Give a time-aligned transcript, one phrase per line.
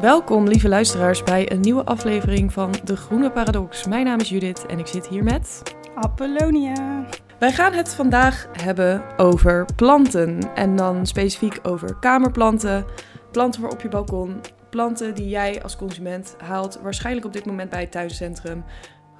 [0.00, 3.86] Welkom, lieve luisteraars, bij een nieuwe aflevering van De Groene Paradox.
[3.86, 5.62] Mijn naam is Judith en ik zit hier met.
[5.94, 7.04] Apollonia.
[7.38, 10.54] Wij gaan het vandaag hebben over planten.
[10.54, 12.84] En dan specifiek over kamerplanten,
[13.32, 14.40] planten voor op je balkon,
[14.70, 18.64] planten die jij als consument haalt, waarschijnlijk op dit moment bij het tuincentrum.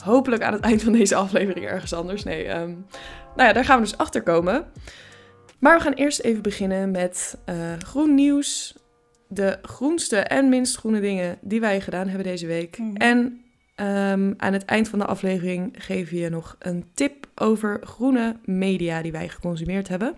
[0.05, 2.25] Hopelijk aan het eind van deze aflevering ergens anders.
[2.25, 2.75] Nee, ehm,
[3.37, 4.65] nou ja, daar gaan we dus achter komen.
[5.59, 8.79] Maar we gaan eerst even beginnen met eh, groen nieuws.
[9.33, 12.79] De groenste en minst groene dingen die wij gedaan hebben deze week.
[12.79, 12.97] Mhm.
[12.97, 13.41] En
[13.75, 18.37] ehm, aan het eind van de aflevering geven we je nog een tip over groene
[18.45, 20.15] media die wij geconsumeerd hebben.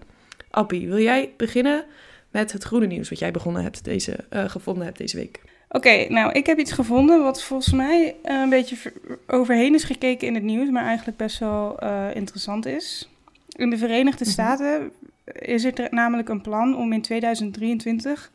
[0.50, 1.84] Appie, wil jij beginnen
[2.30, 5.40] met het groene nieuws wat jij begonnen hebt deze, eh, gevonden hebt deze week?
[5.68, 8.92] Oké, nou, ik heb iets gevonden wat volgens mij eh, een beetje ver-
[9.26, 13.08] overheen is gekeken in het nieuws, maar eigenlijk best wel eh, interessant is.
[13.48, 14.32] In de Verenigde Mhm.
[14.32, 14.90] Staten
[15.38, 18.30] is er namelijk een plan om in 2023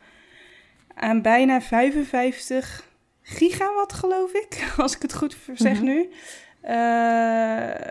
[1.00, 2.88] aan bijna 55
[3.22, 5.84] gigawatt, geloof ik, als ik het goed zeg Mhm.
[5.84, 6.08] nu,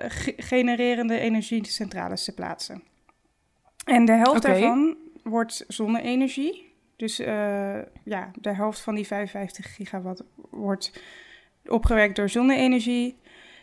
[0.09, 2.83] ge- genererende energiecentrales te plaatsen.
[3.85, 6.65] En de helft daarvan wordt zonne-energie.
[6.95, 11.01] Dus eh, ja, de helft van die 55 gigawatt wordt
[11.65, 13.17] opgewekt door zonne-energie.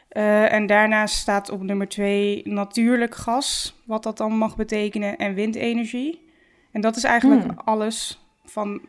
[0.09, 5.35] Eh, en daarnaast staat op nummer 2 natuurlijk gas, wat dat dan mag betekenen, en
[5.35, 6.33] windenergie.
[6.73, 7.59] En dat is eigenlijk Hmm.
[7.65, 8.81] alles van,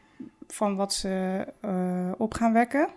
[0.47, 2.87] van wat ze eh, op gaan wekken.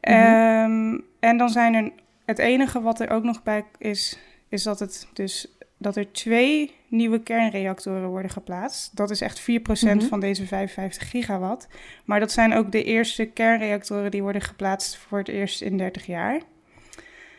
[0.00, 0.12] Mhm.
[0.14, 1.92] Ehm, en dan zijn er
[2.24, 5.48] het enige wat er ook nog bij is, is dat het dus
[5.78, 8.96] dat er twee nieuwe kernreactoren worden geplaatst.
[8.96, 10.08] Dat is echt 4% Mhm.
[10.08, 11.68] van deze 55 gigawatt.
[12.04, 16.06] Maar dat zijn ook de eerste kernreactoren die worden geplaatst voor het eerst in 30
[16.06, 16.40] jaar.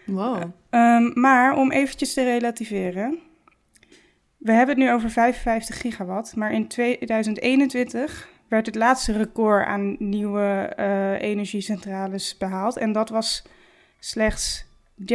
[0.05, 0.43] Wow.
[0.69, 3.19] Ehm, maar om eventjes te relativeren.
[4.37, 9.95] We hebben het nu over 55 gigawatt, maar in 2021 werd het laatste record aan
[9.99, 12.77] nieuwe eh, energiecentrales behaald.
[12.77, 13.43] En dat was
[13.99, 14.65] slechts
[14.97, 15.05] 13,4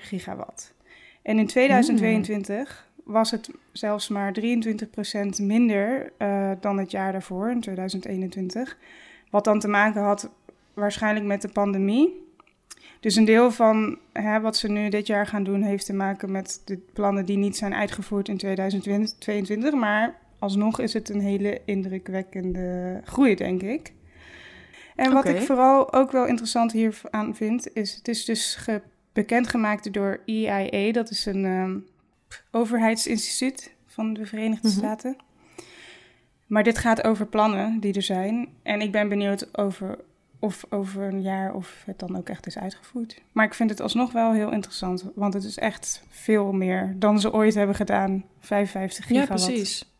[0.00, 0.74] gigawatt.
[1.22, 7.60] En in 2022 was het zelfs maar 23% minder eh, dan het jaar daarvoor, in
[7.60, 8.76] 2021.
[9.30, 10.30] Wat dan te maken had
[10.74, 12.22] waarschijnlijk met de pandemie.
[13.00, 16.30] Dus een deel van hè, wat ze nu dit jaar gaan doen heeft te maken
[16.30, 19.72] met de plannen die niet zijn uitgevoerd in 2022.
[19.72, 23.92] Maar alsnog is het een hele indrukwekkende groei, denk ik.
[24.96, 28.82] En wat ik vooral ook wel interessant hieraan vind, is het is dus ge-
[29.12, 30.92] bekendgemaakt door EIA.
[30.92, 31.78] Dat is een ehm,
[32.50, 34.76] overheidsinstituut van de Verenigde Mhm.
[34.76, 35.16] Staten.
[36.46, 38.48] Maar dit gaat over plannen die er zijn.
[38.62, 39.98] En ik ben benieuwd over
[40.38, 43.22] of over een jaar of het dan ook echt is uitgevoerd.
[43.32, 47.20] Maar ik vind het alsnog wel heel interessant, want het is echt veel meer dan
[47.20, 48.24] ze ooit hebben gedaan.
[48.40, 49.44] 55 Ja, gigawatt.
[49.46, 49.93] precies.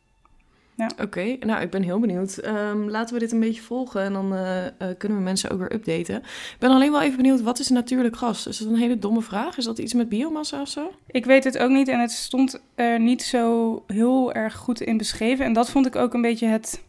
[0.77, 0.91] Ja.
[1.01, 2.37] Oké, nou ik ben heel benieuwd.
[2.37, 5.59] Ehm, laten we dit een beetje volgen en dan eh, eh, kunnen we mensen ook
[5.59, 6.17] weer updaten.
[6.17, 8.47] Ik ben alleen wel even benieuwd, wat is natuurlijk gas?
[8.47, 9.57] Is dat een hele domme vraag?
[9.57, 10.93] Is dat iets met biomassa of zo?
[11.07, 14.97] Ik weet het ook niet en het stond er niet zo heel erg goed in
[14.97, 15.45] beschreven.
[15.45, 16.83] En dat vond ik ook een beetje het,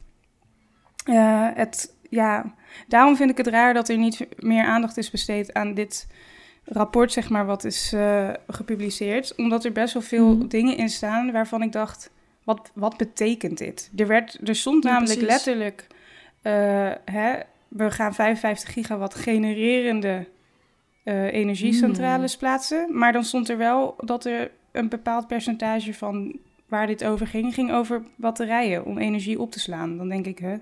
[1.06, 2.54] eh, het ja,
[2.88, 6.08] daarom vind ik het raar dat er niet meer aandacht is besteed aan dit
[6.64, 7.94] rapport, zeg maar, wat is
[8.48, 9.36] gepubliceerd.
[9.36, 10.48] Omdat er best wel veel Mhm.
[10.48, 12.12] dingen in staan waarvan ik dacht,
[12.46, 13.92] wat, wat betekent dit?
[13.96, 15.36] Er, werd, er stond Ja, namelijk precies.
[15.46, 15.88] letterlijk,
[16.42, 17.34] eh, hè,
[17.68, 20.28] we gaan 55 gigawatt genererende
[21.04, 22.40] eh, energiecentrales Hmm.
[22.40, 22.98] plaatsen.
[22.98, 27.54] Maar dan stond er wel dat er een bepaald percentage van waar dit over ging,
[27.54, 29.98] ging over batterijen om energie op te slaan.
[29.98, 30.56] Dan denk ik, hè,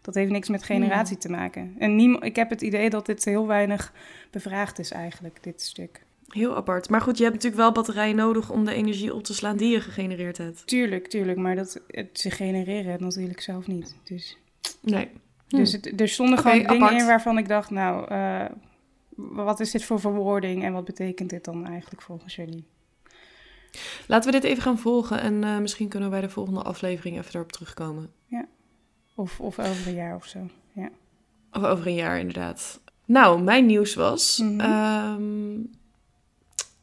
[0.00, 1.74] dat heeft niks met generatie te maken.
[1.78, 3.92] En niem- ik heb het idee dat dit heel weinig
[4.30, 6.02] bevraagd is eigenlijk, dit stuk.
[6.30, 6.88] Heel apart.
[6.88, 9.72] Maar goed, je hebt natuurlijk wel batterijen nodig om de energie op te slaan die
[9.72, 10.66] je gegenereerd hebt.
[10.66, 13.96] Tuurlijk, tuurlijk, maar dat, het, ze genereren het natuurlijk zelf niet.
[14.04, 14.38] Dus,
[14.80, 15.08] Nee.
[15.48, 16.42] dus het, er stonden Hm.
[16.42, 17.00] Gewoon dingen apart.
[17.00, 18.44] in waarvan ik dacht, nou, eh,
[19.14, 22.66] wat is dit voor verwoording en wat betekent dit dan eigenlijk volgens jullie?
[24.06, 27.18] Laten we dit even gaan volgen en eh, misschien kunnen we bij de volgende aflevering
[27.18, 28.10] even erop terugkomen.
[29.14, 30.38] Of, of over een jaar of zo.
[30.72, 30.88] Ja.
[31.52, 32.80] Of over een jaar inderdaad.
[33.04, 34.38] Nou, mijn nieuws was...
[34.38, 34.60] Mhm.
[34.60, 35.58] ehm,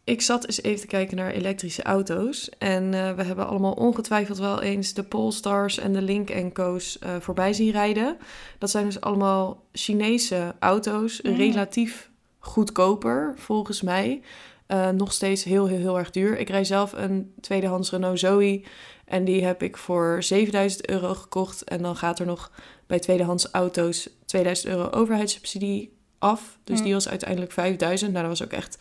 [0.08, 2.50] ik zat eens even te kijken naar elektrische auto's.
[2.58, 7.16] En eh, we hebben allemaal ongetwijfeld wel eens de Polestars en de Link Co's eh
[7.20, 8.18] voorbij zien rijden.
[8.58, 11.22] Dat zijn dus allemaal Chinese auto's.
[11.22, 11.36] Mhm.
[11.36, 12.10] Relatief
[12.40, 14.22] goedkoper, volgens mij.
[14.66, 16.38] Eh, nog steeds heel, heel, heel erg duur.
[16.40, 18.64] Ik rij zelf een tweedehands Renault Zoe.
[19.06, 21.64] En die heb ik voor 7000 euro gekocht.
[21.64, 22.52] En dan gaat er nog
[22.86, 26.58] bij tweedehands auto's 2000 euro overheidssubsidie af.
[26.64, 26.84] Dus Mm.
[26.84, 28.12] die was uiteindelijk 5000.
[28.12, 28.78] Nou, dat was ook echt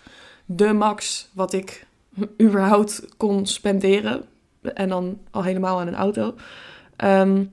[0.47, 1.87] de max wat ik
[2.43, 4.25] überhaupt kon spenderen.
[4.75, 6.35] En dan al helemaal aan een auto.
[6.97, 7.45] Ehm,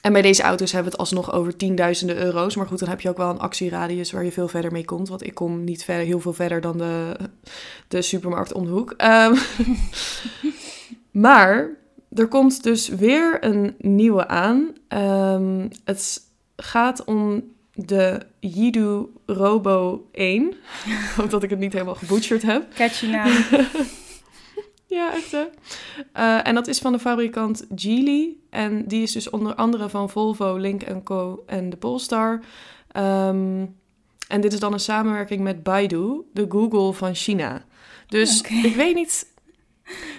[0.00, 2.56] En bij deze auto's hebben we het alsnog over tienduizenden euro's.
[2.56, 5.08] Maar goed, dan heb je ook wel een actieradius waar je veel verder mee komt.
[5.08, 7.16] Want ik kom niet verder, heel veel verder dan de,
[7.88, 8.94] de supermarkt om de hoek.
[8.96, 9.34] Ehm,
[11.26, 11.68] maar
[12.14, 14.68] er komt dus weer een nieuwe aan.
[14.88, 16.22] Ehm, het
[16.56, 17.42] gaat om
[17.86, 20.48] de Yidu Robo 1.
[20.86, 22.74] Ik hoop dat ik het niet helemaal gebutcherd heb.
[22.74, 23.30] Catchy naam.
[24.86, 25.44] ja, echt hè.
[26.16, 28.36] Uh, en dat is van de fabrikant Geely.
[28.50, 31.42] En die is dus onder andere van Volvo, Link Co.
[31.46, 32.40] en de Polestar.
[32.96, 33.78] Um,
[34.28, 37.64] en dit is dan een samenwerking met Baidu, de Google van China.
[38.08, 38.62] Dus okay.
[38.62, 39.28] ik weet niet...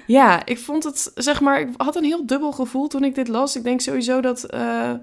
[0.07, 3.27] Ja, ik vond het, zeg maar, ik had een heel dubbel gevoel toen ik dit
[3.27, 3.55] las.
[3.55, 4.53] Ik denk sowieso dat...
[4.53, 4.93] Uh,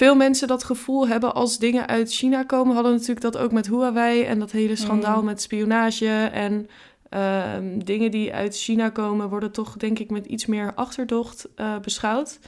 [0.00, 2.74] veel mensen dat gevoel hebben als dingen uit China komen.
[2.74, 5.24] hadden natuurlijk dat ook met Huawei en dat hele schandaal mm.
[5.24, 6.30] met spionage.
[6.32, 6.68] En
[7.10, 7.42] uh,
[7.84, 12.38] dingen die uit China komen worden toch denk ik met iets meer achterdocht uh, beschouwd.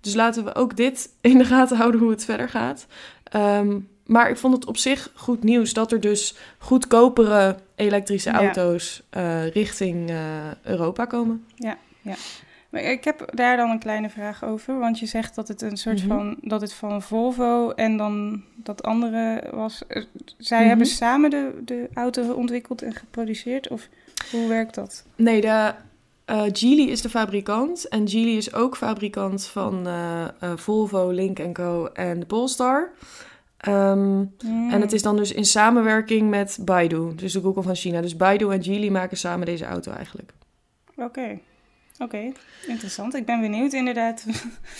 [0.00, 2.86] Dus laten we ook dit in de gaten houden hoe het verder gaat.
[3.36, 9.02] Um, maar ik vond het op zich goed nieuws dat er dus goedkopere elektrische auto's
[9.16, 10.12] uh, richting
[10.62, 11.44] Europa komen.
[11.54, 12.14] Ja, ja.
[12.72, 14.78] Maar ik heb daar dan een kleine vraag over.
[14.78, 16.18] Want je zegt dat het een soort mm -hmm.
[16.18, 19.82] van dat het van Volvo en dan dat andere was.
[19.86, 20.02] Eh,
[20.36, 20.68] zij mm -hmm.
[20.68, 23.68] hebben samen de, de auto ontwikkeld en geproduceerd?
[23.68, 23.88] Of
[24.30, 25.04] hoe werkt dat?
[25.16, 25.74] Nee, de,
[26.26, 27.88] uh, Geely is de fabrikant.
[27.88, 31.86] En Geely is ook fabrikant van uh, uh, Volvo, Link Co.
[31.86, 32.90] en de Polestar.
[33.68, 34.70] Um, mm.
[34.70, 38.00] En het is dan dus in samenwerking met Baidu, dus de Google van China.
[38.00, 40.32] Dus Baidu en Geely maken samen deze auto eigenlijk.
[40.96, 41.04] Oké.
[41.04, 41.42] Okay.
[42.02, 42.32] Oké, okay,
[42.66, 43.14] interessant.
[43.14, 44.26] Ik ben benieuwd inderdaad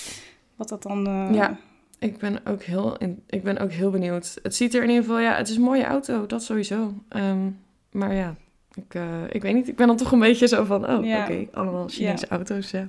[0.57, 1.09] wat dat dan...
[1.09, 1.35] Uh...
[1.35, 1.57] Ja,
[1.99, 2.97] ik ben, ook heel,
[3.27, 4.39] ik ben ook heel benieuwd.
[4.43, 5.21] Het ziet er in ieder geval...
[5.21, 6.95] Ja, het is een mooie auto, dat sowieso.
[7.09, 7.61] Um,
[7.91, 8.35] maar ja,
[8.75, 9.69] ik, uh, ik weet niet.
[9.69, 10.91] Ik ben dan toch een beetje zo van...
[10.91, 11.23] Oh, ja.
[11.23, 12.37] oké, okay, allemaal Chinese ja.
[12.37, 12.89] auto's, ja.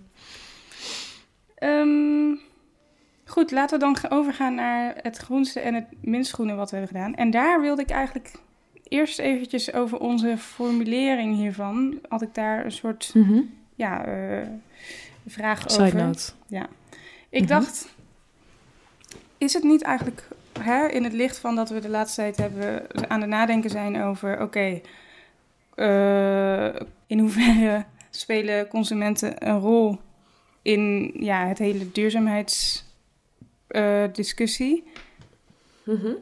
[1.59, 2.39] Um,
[3.25, 6.95] goed, laten we dan overgaan naar het groenste en het minst groene wat we hebben
[6.95, 7.15] gedaan.
[7.15, 8.31] En daar wilde ik eigenlijk
[8.83, 11.99] eerst eventjes over onze formulering hiervan.
[12.07, 13.11] Had ik daar een soort...
[13.13, 14.47] Mm -hmm ja, uh,
[15.27, 15.97] vraag Side over.
[15.97, 16.31] Note.
[16.47, 16.67] Ja.
[17.29, 17.47] Ik mm -hmm.
[17.47, 17.87] dacht,
[19.37, 20.27] is het niet eigenlijk
[20.59, 24.01] hè, in het licht van dat we de laatste tijd hebben aan het nadenken zijn
[24.01, 24.81] over, oké, okay,
[25.75, 26.75] uh,
[27.07, 29.99] in hoeverre spelen consumenten een rol
[30.61, 34.83] in ja, het hele duurzaamheidsdiscussie?
[34.85, 34.93] Uh,
[35.95, 36.15] mm -hmm.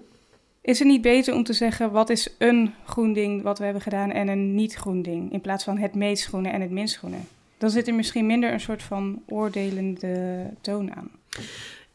[0.62, 3.82] Is het niet beter om te zeggen wat is een groen ding wat we hebben
[3.82, 6.98] gedaan en een niet groen ding, in plaats van het meest groene en het minst
[6.98, 7.18] groene?
[7.62, 11.10] Dan zit er misschien minder een soort van oordelende toon aan.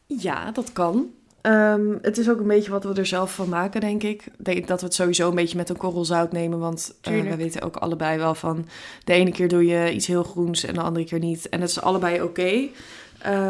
[0.05, 1.05] Ja, dat kan.
[1.41, 4.23] Um, het is ook een beetje wat we er zelf van maken, denk ik.
[4.37, 6.59] Denk dat we het sowieso een beetje met een korrel zout nemen.
[6.59, 8.65] Want uh, we weten ook allebei wel van...
[9.03, 11.49] de ene keer doe je iets heel groens en de andere keer niet.
[11.49, 12.25] En dat is allebei oké.
[12.25, 12.71] Okay.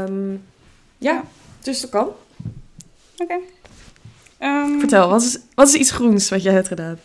[0.05, 0.43] Um,
[0.97, 1.23] ja,
[1.61, 2.07] dus dat kan.
[3.17, 3.39] Oké.
[4.37, 4.63] Okay.
[4.63, 6.99] Um, Vertel, wat is, wat is iets groens wat jij hebt gedaan?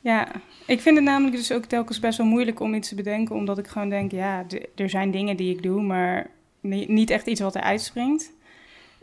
[0.00, 0.28] Ja,
[0.68, 3.58] ik vind het namelijk dus ook telkens best wel moeilijk om iets te bedenken, omdat
[3.58, 4.44] ik gewoon denk, ja,
[4.74, 6.30] er zijn dingen die ik doe, maar
[6.60, 8.32] niet echt iets wat er uitspringt.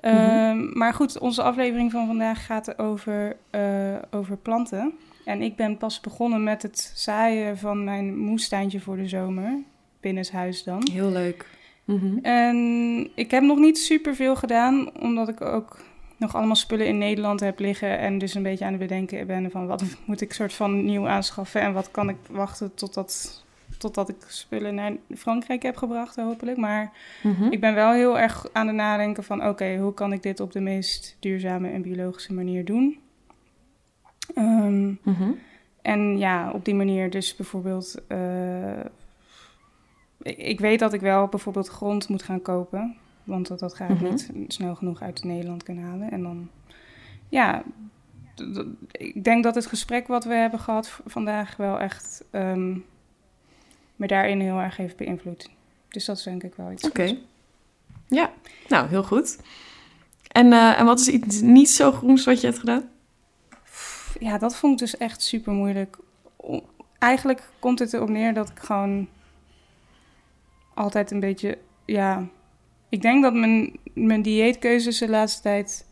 [0.01, 0.49] Mm -hmm.
[0.49, 4.93] um, maar goed, onze aflevering van vandaag gaat over, uh, over planten.
[5.23, 9.57] En ik ben pas begonnen met het zaaien van mijn moestuintje voor de zomer.
[9.99, 10.87] Binnenshuis dan.
[10.91, 11.45] Heel leuk.
[11.85, 12.19] Mm -hmm.
[12.21, 15.77] En ik heb nog niet super veel gedaan, omdat ik ook
[16.17, 17.97] nog allemaal spullen in Nederland heb liggen.
[17.97, 21.07] En dus een beetje aan het bedenken ben van wat moet ik soort van nieuw
[21.07, 21.61] aanschaffen.
[21.61, 23.43] En wat kan ik wachten totdat,
[23.77, 26.57] totdat ik spullen naar Frankrijk heb gebracht, hopelijk.
[26.57, 26.91] Maar
[27.23, 27.51] mm -hmm.
[27.51, 30.39] ik ben wel heel erg aan het nadenken van oké, okay, hoe kan ik dit
[30.39, 32.99] op de meest duurzame en biologische manier doen?
[34.35, 35.39] Um, mm -hmm.
[35.81, 37.95] En ja, op die manier dus bijvoorbeeld...
[38.07, 38.79] Uh,
[40.23, 42.97] ik weet dat ik wel bijvoorbeeld grond moet gaan kopen.
[43.25, 44.09] Want dat, dat ga ik mm -hmm.
[44.33, 46.11] niet snel genoeg uit Nederland kunnen halen.
[46.11, 46.49] En dan,
[47.29, 47.63] ja,
[48.91, 52.85] ik denk dat het gesprek wat we hebben gehad vandaag wel echt um,
[53.95, 55.49] me daarin heel erg heeft beïnvloed.
[55.87, 56.83] Dus dat is denk ik wel iets.
[56.83, 57.01] Oké.
[57.01, 57.19] Okay.
[58.07, 58.31] Ja,
[58.67, 59.39] nou, heel goed.
[60.27, 62.89] En, uh, en wat is iets niet zo groens wat je hebt gedaan?
[64.19, 65.97] Ja, dat vond ik dus echt super moeilijk.
[66.99, 69.07] Eigenlijk komt het erop neer dat ik gewoon
[70.73, 72.27] altijd een beetje, ja,
[72.89, 75.85] ik denk dat mijn, mijn dieetkeuzes de laatste tijd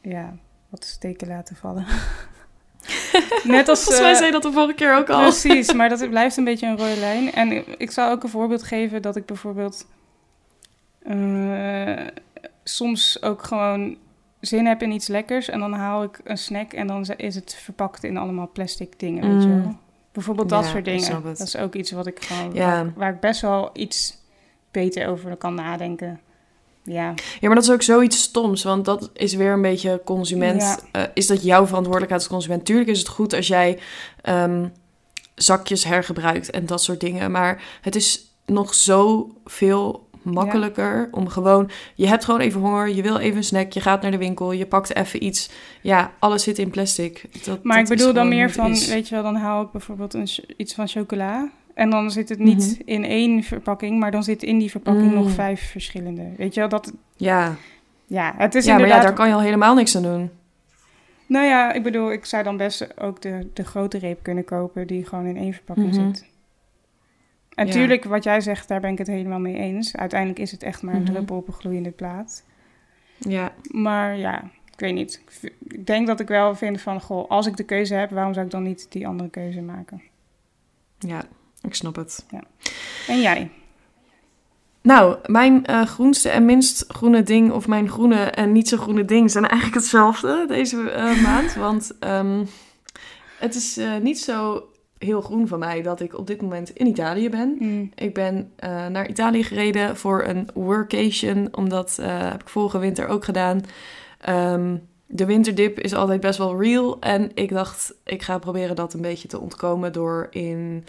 [0.00, 0.36] ja,
[0.68, 1.86] wat steken laten vallen.
[3.44, 3.82] Net als...
[3.82, 5.20] Volgens mij uh, zei dat de vorige keer ook al.
[5.20, 7.32] Precies, maar dat blijft een beetje een rode lijn.
[7.32, 9.86] En ik zal ook een voorbeeld geven dat ik bijvoorbeeld...
[11.02, 12.06] Uh,
[12.64, 13.96] soms ook gewoon
[14.40, 15.48] zin heb in iets lekkers...
[15.48, 19.26] en dan haal ik een snack en dan is het verpakt in allemaal plastic dingen,
[19.26, 19.32] mm.
[19.34, 19.76] weet je wel.
[20.12, 21.22] Bijvoorbeeld dat ja, soort dingen.
[21.22, 22.54] Dat is ook iets wat ik gewoon...
[22.54, 22.66] Ja.
[22.66, 24.18] Waar, waar ik best wel iets
[24.70, 26.20] beter over kan nadenken.
[26.82, 27.14] Ja.
[27.40, 30.62] Ja, maar dat is ook zoiets stoms, want dat is weer een beetje consument.
[30.62, 30.78] Ja.
[30.92, 32.64] Eh, is dat jouw verantwoordelijkheid als consument?
[32.64, 33.78] Tuurlijk is het goed als jij
[34.22, 34.66] ehm,
[35.34, 37.30] zakjes hergebruikt en dat soort dingen.
[37.30, 41.70] Maar het is nog zoveel makkelijker om gewoon...
[41.94, 44.52] Je hebt gewoon even honger, je wil even een snack, je gaat naar de winkel,
[44.52, 45.50] je pakt even iets.
[45.82, 47.44] Ja, alles zit in plastic.
[47.44, 48.86] Dat, Maar dat ik bedoel dan meer van, is.
[48.88, 51.50] weet je wel, dan haal ik bijvoorbeeld een, iets van chocola.
[51.78, 52.82] En dan zit het niet Mhm.
[52.88, 55.14] in één verpakking, maar dan zit in die verpakking Mm.
[55.14, 56.28] nog vijf verschillende.
[56.36, 56.92] Weet je wel, dat...
[57.16, 57.54] Ja,
[58.06, 59.02] Ja, het is ja maar ja, inderdaad...
[59.08, 60.30] daar kan je al helemaal niks aan doen.
[61.26, 64.86] Nou ja, ik bedoel, ik zou dan best ook de, de grote reep kunnen kopen
[64.86, 66.06] die gewoon in één verpakking Mhm.
[66.06, 66.26] zit.
[67.54, 67.72] En Ja.
[67.72, 69.96] tuurlijk, wat jij zegt, daar ben ik het helemaal mee eens.
[69.96, 71.10] Uiteindelijk is het echt maar een Mhm.
[71.12, 72.44] druppel op een gloeiende plaat.
[73.18, 74.42] Ja, Maar ja,
[74.72, 75.22] ik weet niet.
[75.68, 78.44] Ik denk dat ik wel vind van, goh, als ik de keuze heb, waarom zou
[78.46, 80.02] ik dan niet die andere keuze maken?
[80.98, 81.22] ja,
[81.62, 82.26] ik snap het.
[83.06, 83.50] En jij?
[84.80, 89.04] Nou, mijn eh, groenste en minst groene ding, of mijn groene en niet zo groene
[89.04, 91.54] ding, zijn eigenlijk hetzelfde deze eh, maand.
[91.54, 92.44] Want ehm,
[93.38, 96.86] het is eh, niet zo heel groen van mij dat ik op dit moment in
[96.86, 97.56] Italië ben.
[97.58, 102.78] Mm, Ik ben eh, naar Italië gereden voor een workation, omdat eh, heb ik vorige
[102.78, 103.60] winter ook gedaan.
[104.20, 108.94] Ehm, de winterdip is altijd best wel real en ik dacht, ik ga proberen dat
[108.94, 110.84] een beetje te ontkomen door in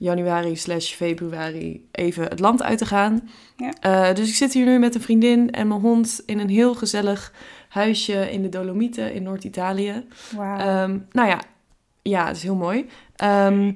[0.00, 3.28] januari slash februari even het land uit te gaan.
[3.56, 3.72] Ja.
[3.80, 6.74] Eh, dus ik zit hier nu met een vriendin en mijn hond in een heel
[6.74, 7.32] gezellig
[7.68, 10.06] huisje in de Dolomieten in Noord-Italië.
[10.36, 10.58] wauw.
[10.58, 11.40] Ehm, nou ja,
[12.02, 12.86] ja, het is heel mooi.
[13.16, 13.72] Ehm,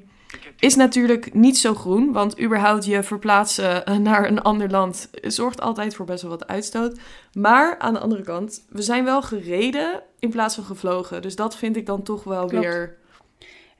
[0.59, 5.95] is natuurlijk niet zo groen, want überhaupt je verplaatsen naar een ander land zorgt altijd
[5.95, 6.99] voor best wel wat uitstoot.
[7.33, 11.23] Maar aan de andere kant, we zijn wel gereden in plaats van gevlogen.
[11.23, 12.65] Dus dat vind ik dan toch wel Klopt.
[12.65, 13.03] weer.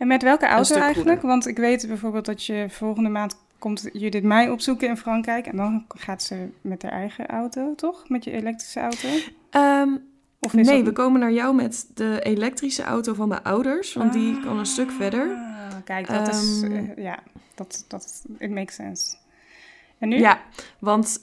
[0.05, 1.23] En met welke auto eigenlijk?
[1.23, 5.47] Want ik weet bijvoorbeeld dat je volgende maand komt Judith mij opzoeken in Frankrijk.
[5.47, 8.09] En dan gaat ze met haar eigen auto, toch?
[8.09, 9.09] Met je elektrische auto?
[9.51, 9.89] Ehm,
[10.41, 14.13] Of nee, dat- we komen naar jou met de elektrische auto van mijn ouders, want
[14.13, 15.29] die kan een stuk verder.
[15.35, 16.63] Ah, Kijk, dat is...
[16.63, 17.19] Ehm, eh, ja,
[17.55, 18.25] dat, dat...
[18.39, 19.17] It makes sense.
[19.99, 20.19] En nu?
[20.19, 20.41] Ja,
[20.79, 21.23] want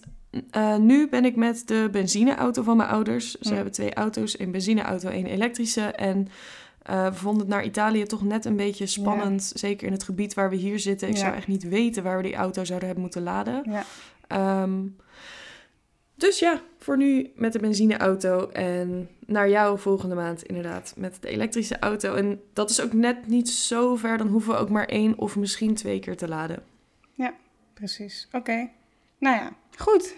[0.52, 3.32] eh, nu ben ik met de benzineauto van mijn ouders.
[3.32, 3.56] Ze Ja.
[3.56, 5.82] hebben twee auto's, een benzineauto, één elektrische.
[5.82, 6.28] En
[6.84, 9.52] eh, we vonden het naar Italië toch net een beetje spannend.
[9.56, 11.08] Zeker in het gebied waar we hier zitten.
[11.08, 11.20] Ik Ja.
[11.20, 13.64] zou echt niet weten waar we die auto zouden hebben moeten laden.
[13.72, 13.84] Ja.
[14.28, 14.80] Ehm,
[16.16, 18.50] dus ja, voor nu met de benzineauto.
[18.50, 22.14] En naar jou volgende maand inderdaad met de elektrische auto.
[22.14, 24.18] En dat is ook net niet zo ver.
[24.18, 26.64] Dan hoeven we ook maar één of misschien twee keer te laden.
[27.74, 28.28] Precies.
[28.32, 28.70] Oké.
[29.18, 30.16] Nou ja, goed.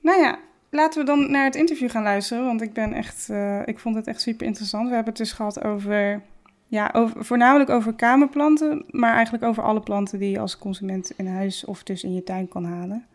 [0.00, 0.38] Nou ja,
[0.70, 2.44] laten we dan naar het interview gaan luisteren.
[2.44, 4.88] Want ik ben echt, eh, ik vond het echt super interessant.
[4.88, 6.22] We hebben het dus gehad over,
[6.66, 11.26] ja, over, voornamelijk over kamerplanten, maar eigenlijk over alle planten die je als consument in
[11.26, 13.06] huis of dus in je tuin kan halen.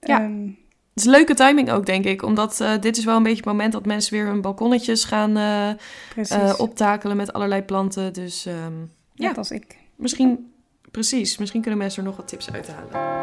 [0.00, 0.20] Ja.
[0.20, 2.22] Ehm, Het is een leuke timing ook, denk ik.
[2.22, 5.36] Omdat eh, dit is wel een beetje het moment dat mensen weer hun balkonnetjes gaan
[5.36, 8.12] eh, optakelen met allerlei planten.
[8.12, 8.72] Dus ehm,
[9.14, 9.28] ja.
[9.28, 9.76] Net als ik.
[9.96, 10.52] misschien,
[10.90, 12.88] precies, misschien kunnen mensen er nog wat tips uithalen.
[12.92, 13.19] Leuk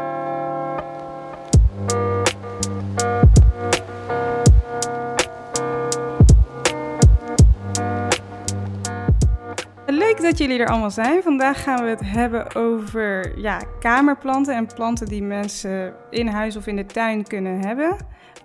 [10.28, 11.24] dat jullie er allemaal zijn.
[11.24, 16.68] Vandaag gaan we het hebben over ja, kamerplanten en planten die mensen in huis of
[16.68, 17.98] in de tuin kunnen hebben.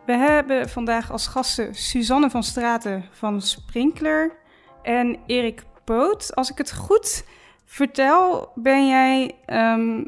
[0.06, 4.36] We hebben vandaag als gasten Suzanne van Straten van Sprinkler
[4.82, 6.34] en Erik Poot.
[6.34, 7.24] Als ik het goed
[7.64, 10.04] vertel, ben jij ehm,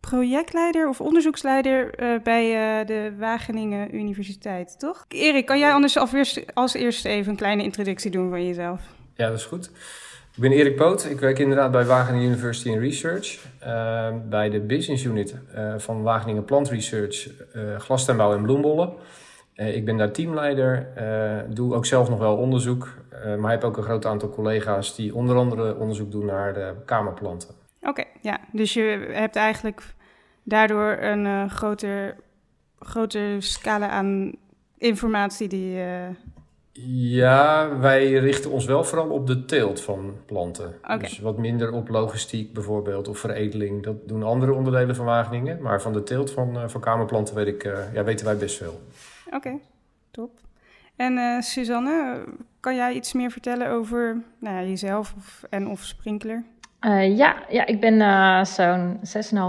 [0.00, 2.44] projectleider of onderzoeksleider eh, bij
[2.80, 5.04] eh, de Wageningen Universiteit, toch?
[5.08, 8.80] Erik, kan jij anders als eerste, als eerste even een kleine introductie doen van jezelf?
[9.14, 9.70] Ja, dat is goed.
[10.38, 11.04] Ik ben Erik Poot.
[11.04, 13.38] Ik werk inderdaad bij Wageningen University in Research.
[13.58, 17.28] eh, bij de business unit eh, van Wageningen Plant Research,
[17.78, 18.92] glastuinbouw en bloembollen.
[19.54, 20.88] Ik ben daar teamleider.
[21.48, 22.88] doe ook zelf nog wel onderzoek.
[23.38, 27.54] maar heb ook een groot aantal collega's die onder andere onderzoek doen naar de kamerplanten.
[27.82, 28.40] Oké, ja.
[28.52, 29.82] Dus je hebt eigenlijk
[30.42, 32.16] daardoor een groter,
[32.78, 34.32] groter scala aan
[34.76, 35.80] informatie die...
[35.80, 36.08] eh,
[36.86, 40.74] Ja, wij richten ons wel vooral op de teelt van planten.
[40.98, 43.82] Dus wat minder op logistiek bijvoorbeeld of veredeling.
[43.82, 45.62] Dat doen andere onderdelen van Wageningen.
[45.62, 48.56] Maar van de teelt van, eh, van kamerplanten weet ik, eh, ja, weten wij best
[48.56, 48.80] veel.
[49.30, 49.58] Oké,
[50.10, 50.30] top.
[50.98, 52.24] En eh, Suzanne,
[52.60, 56.44] kan jij iets meer vertellen over nou ja, jezelf of, en of Sprinkler?
[56.80, 59.00] Eh, ja, ja, ik ben eh, zo'n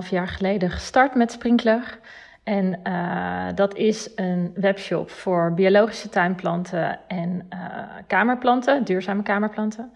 [0.03, 1.99] 6,5 jaar geleden gestart met Sprinkler.
[2.49, 7.59] En eh, dat is een webshop voor biologische tuinplanten en eh,
[8.07, 9.91] kamerplanten, duurzame kamerplanten.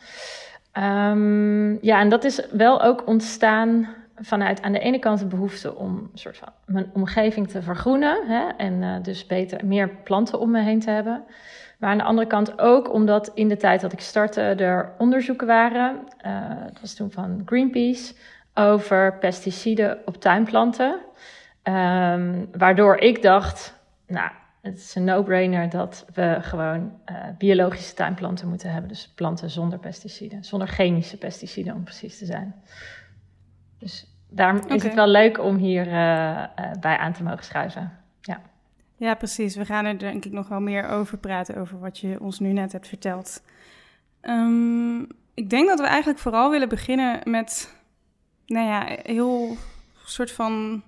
[0.72, 5.76] Ehm, ja, en dat is wel ook ontstaan vanuit aan de ene kant de behoefte
[5.76, 10.40] om een soort van mijn omgeving te vergroenen hè, en uh, dus beter meer planten
[10.40, 11.24] om me heen te hebben.
[11.80, 15.48] Maar aan de andere kant ook omdat in de tijd dat ik startte er onderzoeken
[15.48, 16.00] waren,
[16.68, 18.14] dat was toen van Greenpeace,
[18.54, 21.00] over pesticiden op tuinplanten.
[21.64, 28.48] Um, waardoor ik dacht, nou, het is een no-brainer dat we gewoon uh, biologische tuinplanten
[28.48, 28.90] moeten hebben.
[28.90, 32.56] Dus planten zonder pesticiden, zonder chemische pesticiden om precies te zijn.
[33.78, 34.76] Dus daarom okay.
[34.76, 36.46] is het wel leuk om hier uh, uh,
[36.80, 37.92] bij aan te mogen schuiven.
[38.22, 38.42] Ja.
[38.98, 39.56] ja, precies.
[39.56, 42.52] We gaan er denk ik nog wel meer over praten, over wat je ons nu
[42.52, 43.44] net hebt verteld.
[44.22, 47.76] Um, ik denk dat we eigenlijk vooral willen beginnen met,
[48.46, 49.58] nou ja, heel
[50.06, 50.84] soort van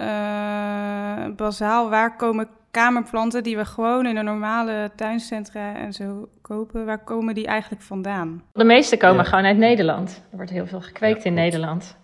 [0.00, 1.90] uh, bazaal.
[1.90, 7.34] Waar komen kamerplanten die we gewoon in de normale tuincentra en zo kopen, waar komen
[7.34, 8.42] die eigenlijk vandaan?
[8.52, 9.30] De meeste komen ja.
[9.30, 10.22] gewoon uit Nederland.
[10.30, 11.96] Er wordt heel veel gekweekt ja, in Nederland.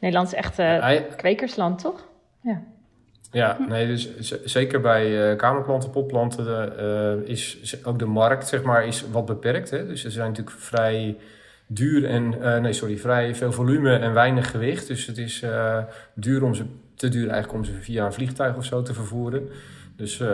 [0.00, 2.06] Nederland is echt uh, ja, kwekersland, toch?
[2.40, 2.62] Ja.
[3.30, 8.86] Ja, nee, dus zeker bij uh, kamerplanten, popplanten uh, is ook de markt zeg maar,
[8.86, 9.70] is wat beperkt.
[9.70, 9.86] Hè?
[9.86, 11.16] Dus ze zijn natuurlijk vrij
[11.66, 14.86] duur en, uh, nee sorry, vrij veel volume en weinig gewicht.
[14.86, 15.44] Dus het is
[16.14, 16.64] duur om ze,
[16.96, 19.48] te duur eigenlijk om ze via een vliegtuig of zo te vervoeren.
[19.96, 20.28] Dus uh,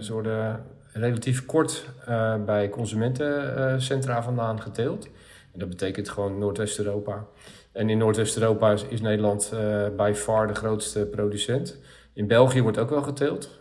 [0.00, 5.04] ze worden relatief kort uh, bij consumentencentra vandaan geteeld.
[5.52, 7.24] En dat betekent gewoon Noordwest-Europa.
[7.72, 9.52] En in Noordwest-Europa is, is, Nederland
[9.96, 11.78] by far de grootste producent.
[12.12, 13.58] In België wordt ook wel geteeld.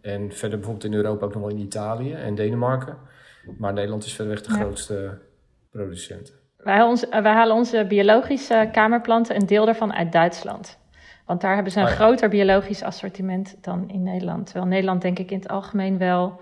[0.00, 2.96] en verder bijvoorbeeld in Europa ook nog wel in Italië en Denemarken.
[3.58, 4.60] Maar Nederland is verreweg de ja.
[4.60, 5.18] grootste
[5.70, 6.32] producent.
[6.56, 10.79] Wij, ons, wij halen onze biologische kamerplanten, een deel daarvan uit Duitsland.
[11.30, 11.96] Want daar hebben ze een oh ja.
[11.96, 14.46] groter biologisch assortiment dan in Nederland.
[14.46, 16.40] Terwijl Nederland denk ik in het algemeen wel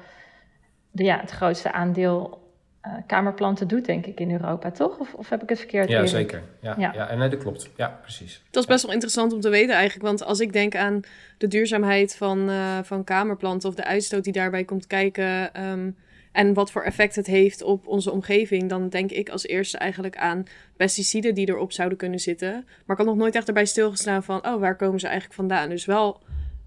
[0.90, 2.50] de, ja, het grootste aandeel
[2.86, 4.98] uh, kamerplanten doet, denk ik, in Europa, toch?
[4.98, 5.88] Of, of heb ik het verkeerd?
[5.88, 6.10] Ja, eerlijk?
[6.10, 6.42] zeker.
[6.60, 6.92] Ja, ja.
[6.94, 7.70] ja, en nee, dat klopt.
[7.76, 8.42] Ja, precies.
[8.50, 10.06] Dat is best wel interessant om te weten eigenlijk.
[10.06, 11.00] Want als ik denk aan
[11.38, 15.62] de duurzaamheid van, uh, van kamerplanten of de uitstoot die daarbij komt kijken...
[15.70, 15.96] Um,
[16.38, 20.16] en wat voor effect het heeft op onze omgeving, dan denk ik als eerste eigenlijk
[20.16, 20.44] aan
[20.76, 22.52] pesticiden die erop zouden kunnen zitten.
[22.52, 25.68] Maar ik had nog nooit echt erbij stilgestaan van, oh, waar komen ze eigenlijk vandaan?
[25.68, 26.20] Dus wel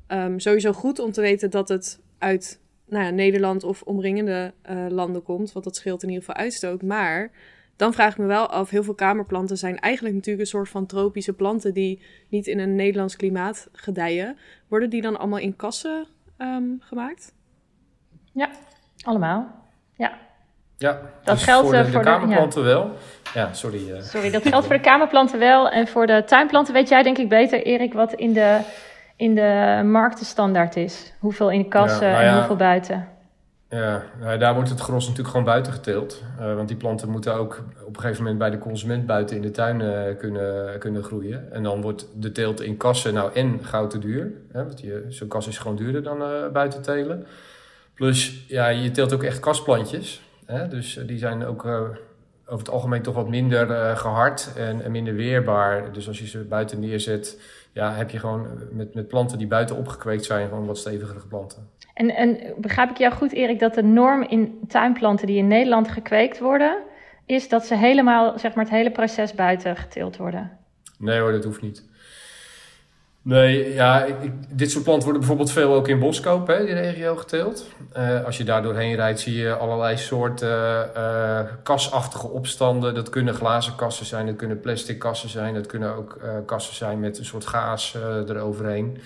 [0.08, 4.86] um, sowieso goed om te weten dat het uit nou ja, Nederland of omringende uh,
[4.90, 6.82] landen komt, want dat scheelt in ieder geval uitstoot.
[6.82, 7.32] Maar
[7.76, 10.86] dan vraag ik me wel af, heel veel kamerplanten zijn eigenlijk natuurlijk een soort van
[10.86, 14.38] tropische planten die niet in een Nederlands klimaat gedijen.
[14.68, 16.08] Worden die dan allemaal in kassen
[16.38, 17.34] um, gemaakt?
[18.34, 18.50] Ja,
[19.02, 19.61] allemaal.
[20.02, 20.12] Ja.
[20.78, 22.68] Ja, dat dus geldt voor de, voor de kamerplanten ja.
[22.68, 22.92] wel.
[23.34, 23.90] Ja, sorry.
[23.90, 24.02] Uh.
[24.02, 25.70] Sorry, dat geldt voor de kamerplanten wel.
[25.70, 28.60] En voor de tuinplanten weet jij denk ik beter, Erik, wat in de,
[29.16, 31.14] in de marktenstandaard is.
[31.20, 33.08] Hoeveel in de kassen ja, nou ja, en hoeveel buiten.
[33.70, 36.24] Ja, nou, daar wordt het gros natuurlijk gewoon buiten geteeld.
[36.40, 39.42] Uh, want die planten moeten ook op een gegeven moment bij de consument buiten in
[39.42, 41.52] de tuin uh, kunnen, kunnen groeien.
[41.52, 44.32] En dan wordt de teelt in kassen nou en gauw te duur.
[44.52, 47.28] Hè, want zo'n kas is gewoon duurder dan buiten telen.
[48.02, 50.22] Plus, ja, je teelt ook echt kastplantjes.
[50.46, 50.68] Hè?
[50.68, 51.72] Dus die zijn ook uh,
[52.46, 55.94] over het algemeen toch wat minder uh, gehard en, en, minder weerbaar.
[55.94, 57.42] Dus als je ze buiten neerzet,
[57.74, 61.70] ja, heb je gewoon met, met planten die buiten opgekweekt zijn, gewoon wat stevigere planten.
[61.94, 65.92] En, en begrijp ik jou goed, Erik, dat de norm in tuinplanten die in Nederland
[65.92, 66.78] gekweekt worden,
[67.26, 70.58] is dat ze helemaal, zeg maar, het hele proces buiten geteeld worden?
[70.98, 71.90] Nee hoor, dat hoeft niet.
[73.24, 77.16] Nee, ja, ik, dit soort planten worden bijvoorbeeld veel ook in Boskoop, hè, die regio
[77.16, 77.66] geteeld.
[77.98, 82.94] Uh, als je daar doorheen rijdt, zie je allerlei soorten uh, kasachtige opstanden.
[82.94, 86.76] Dat kunnen glazen kassen zijn, dat kunnen plastic kassen zijn, dat kunnen ook uh, kassen
[86.76, 88.98] zijn met een soort gaas eroverheen.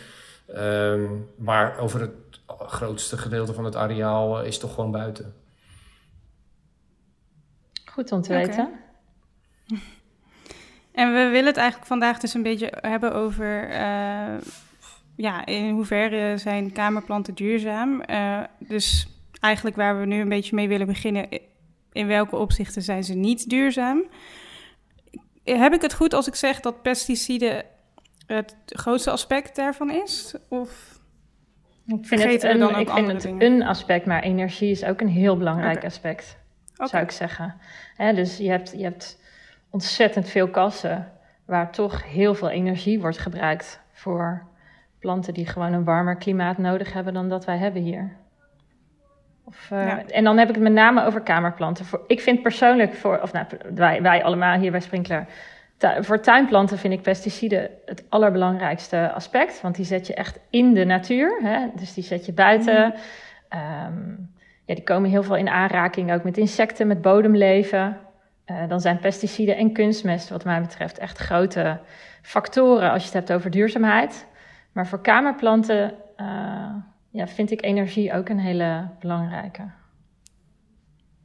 [0.58, 2.12] Um, maar over het
[2.47, 5.34] grootste gedeelte van het areaal is toch gewoon buiten.
[7.86, 8.69] Goed om te okay.
[10.95, 13.69] En we willen het eigenlijk vandaag dus een beetje hebben over...
[13.69, 14.41] Uh,
[15.15, 18.03] ja, in hoeverre zijn kamerplanten duurzaam?
[18.10, 19.08] Uh, dus
[19.39, 21.27] eigenlijk waar we nu een beetje mee willen beginnen...
[21.91, 24.03] in welke opzichten zijn ze niet duurzaam?
[25.43, 27.63] Heb ik het goed als ik zeg dat pesticiden
[28.27, 30.36] het grootste aspect daarvan is?
[30.49, 30.99] Of
[31.88, 35.08] ik vind het, een, dan ik vind het een aspect, maar energie is ook een
[35.08, 35.89] heel belangrijk okay.
[35.89, 36.38] aspect,
[36.73, 36.88] okay.
[36.88, 37.55] zou ik zeggen.
[37.95, 38.73] He, dus je hebt...
[38.77, 39.23] Je hebt
[39.76, 41.12] ontzettend veel kassen
[41.46, 44.44] waar toch heel veel energie wordt gebruikt voor
[45.00, 48.12] planten die gewoon een warmer klimaat nodig hebben dan dat wij hebben hier.
[49.44, 50.06] Of, uh, ja.
[50.06, 51.86] En dan heb ik het met name over kamerplanten.
[51.86, 55.26] Voor, ik vind persoonlijk, voor, of nou, wij, wij allemaal hier bij Sprinkler,
[55.78, 59.62] tu, voor tuinplanten vind ik pesticiden het allerbelangrijkste aspect.
[59.62, 61.40] Want die zet je echt in de natuur.
[61.44, 61.68] Hè?
[61.76, 62.94] Dus die zet je buiten.
[63.50, 63.60] Mm.
[63.60, 64.34] Um,
[64.66, 67.98] ja, die komen heel veel in aanraking ook met insecten, met bodemleven.
[68.51, 71.79] Uh, dan zijn pesticiden en kunstmest, wat mij betreft, echt grote
[72.21, 74.27] factoren als je het hebt over duurzaamheid.
[74.71, 76.75] Maar voor kamerplanten uh,
[77.10, 79.63] ja, vind ik energie ook een hele belangrijke.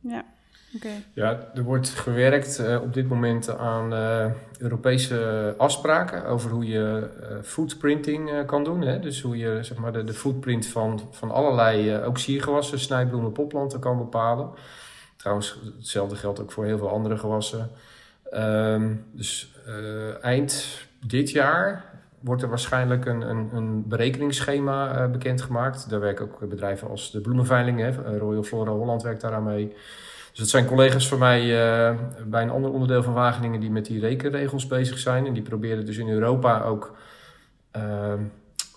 [0.00, 0.24] Ja,
[0.74, 0.88] oké.
[1.12, 4.26] Ja, er wordt gewerkt uh, op dit moment aan uh,
[4.58, 7.10] Europese afspraken over hoe je
[7.42, 8.80] footprinting kan doen.
[8.80, 9.00] Hè?
[9.00, 13.80] Dus hoe je zeg maar, de, de footprint van, van allerlei ook siergewassen, snijbloemen, popplanten
[13.80, 14.50] kan bepalen.
[15.20, 17.70] Trouwens, hetzelfde geldt ook voor heel veel andere gewassen.
[18.34, 19.54] Um, dus
[20.20, 21.84] eind dit jaar
[22.20, 25.90] wordt er waarschijnlijk een, een, een berekeningsschema uh, bekendgemaakt.
[25.90, 29.68] Daar werken ook bedrijven als de Bloemenveiling, eh, Royal Flora Holland werkt daar aan mee.
[30.30, 31.46] Dus het zijn collega's van mij
[32.26, 35.26] bij een ander onderdeel van Wageningen die met die rekenregels bezig zijn.
[35.26, 36.96] En die proberen dus in Europa ook
[37.76, 38.12] uh,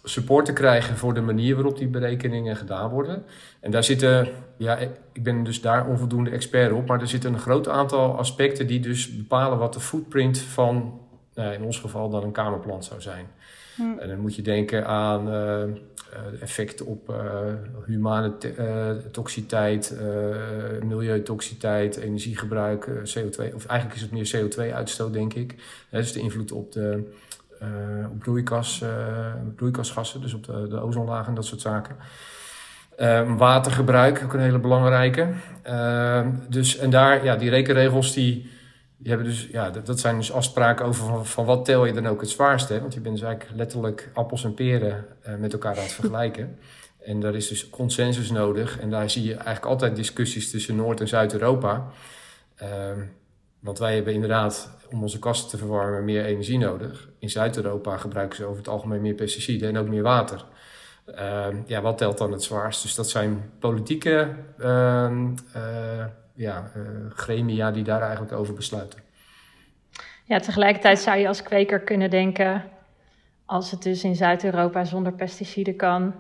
[0.04, 3.24] support te krijgen voor de manier waarop die berekeningen gedaan worden.
[3.60, 4.78] En daar zitten, ja,
[5.13, 8.80] ik ben dus daar onvoldoende expert op, maar er zitten een groot aantal aspecten die
[8.80, 11.02] dus bepalen wat de footprint van
[11.36, 13.26] uh, in ons geval dan een kamerplant zou zijn.
[13.76, 14.00] Hm.
[14.00, 15.63] En dan moet je denken aan uh,
[16.42, 17.16] effecten op uh,
[17.86, 18.34] humane
[19.12, 19.98] toxiteit,
[20.84, 23.54] milieutoxiteit, energiegebruik, CO2.
[23.54, 25.56] Of eigenlijk is het meer CO2-uitstoot, denk ik.
[25.89, 27.04] dus de invloed op de
[28.12, 28.84] op broeikas,
[29.56, 31.95] broeikasgassen, dus op de, de ozonlaag en dat soort zaken.
[33.38, 35.34] watergebruik, ook een hele belangrijke.
[36.49, 38.52] dus, en daar, ja, die rekenregels die
[39.04, 42.08] die hebben dus, ja, dat, zijn dus afspraken over van, van, wat tel je dan
[42.08, 42.80] ook het zwaarste.
[42.80, 46.56] Want je bent dus eigenlijk letterlijk appels en peren uh, met elkaar aan het vergelijken.
[47.04, 48.80] En daar is dus consensus nodig.
[48.80, 51.88] En daar zie je eigenlijk altijd discussies tussen Noord- en Zuid-Europa.
[52.62, 52.67] Uh,
[53.60, 57.10] want wij hebben inderdaad, om onze kasten te verwarmen, meer energie nodig.
[57.19, 60.45] In Zuid-Europa gebruiken ze over het algemeen meer pesticiden en ook meer water.
[61.08, 62.82] Uh, ja, wat telt dan het zwaarst?
[62.82, 68.99] Dus dat zijn politieke ehm, eh, ja, uh, gremia die daar eigenlijk over besluiten.
[70.23, 72.63] Ja, tegelijkertijd zou je als kweker kunnen denken,
[73.45, 76.13] als het dus in Zuid-Europa zonder pesticiden kan,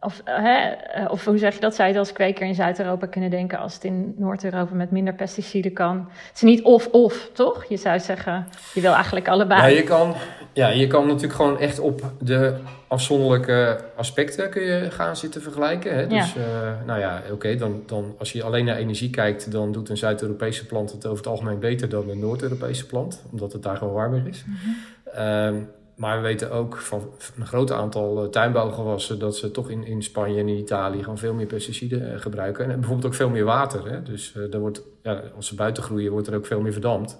[0.00, 1.74] of, uh, hè, eh, of hoe zeg je dat?
[1.74, 5.72] Zou je als kweker in Zuid-Europa kunnen denken als het in Noord-Europa met minder pesticiden
[5.72, 6.08] kan?
[6.26, 7.64] Het is niet of-of, toch?
[7.68, 9.60] Je zou zeggen, je wil eigenlijk allebei.
[9.60, 10.14] Ja, je kan,
[10.52, 12.54] ja, je kan natuurlijk gewoon echt op de
[12.88, 15.94] afzonderlijke aspecten kun je gaan zitten vergelijken.
[15.94, 16.06] Hè?
[16.06, 16.40] Dus ja.
[16.40, 19.96] Uh, nou ja, oké, dan, dan als je alleen naar energie kijkt, dan doet een
[19.96, 23.94] Zuid-Europese plant het over het algemeen beter dan een Noord-Europese plant, omdat het daar gewoon
[23.94, 24.44] warmer is.
[24.46, 25.68] Mm -hmm.
[25.98, 30.02] Maar we weten ook van een groot aantal eh, tuinbouwgewassen dat ze toch in, in
[30.02, 32.70] Spanje en in Italië gewoon veel meer pesticiden uh, gebruiken.
[32.70, 33.90] En bijvoorbeeld ook veel meer water.
[33.90, 34.02] Hè?
[34.02, 37.18] Dus uh, er wordt, ja, als ze buiten groeien, wordt er ook veel meer verdampt.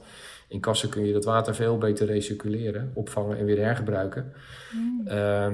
[0.49, 4.33] In kassen kun je dat water veel beter recirculeren, opvangen en weer hergebruiken.
[4.73, 5.09] Mm.
[5.09, 5.47] Uh,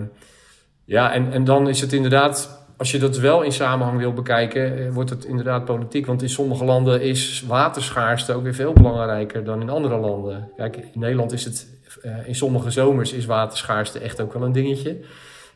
[0.85, 4.93] ja, en, en dan is het inderdaad, als je dat wel in samenhang wil bekijken,
[4.93, 6.07] wordt het inderdaad politiek.
[6.07, 10.49] Want in sommige landen is waterschaarste ook weer veel belangrijker dan in andere landen.
[10.57, 14.53] Kijk, in Nederland is het uh, in sommige zomers is waterschaarste echt ook wel een
[14.53, 15.01] dingetje.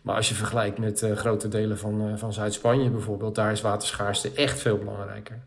[0.02, 3.60] Maar als je vergelijkt met uh, grote delen van, uh, van Zuid-Spanje bijvoorbeeld, daar is
[3.60, 5.38] waterschaarste echt veel belangrijker.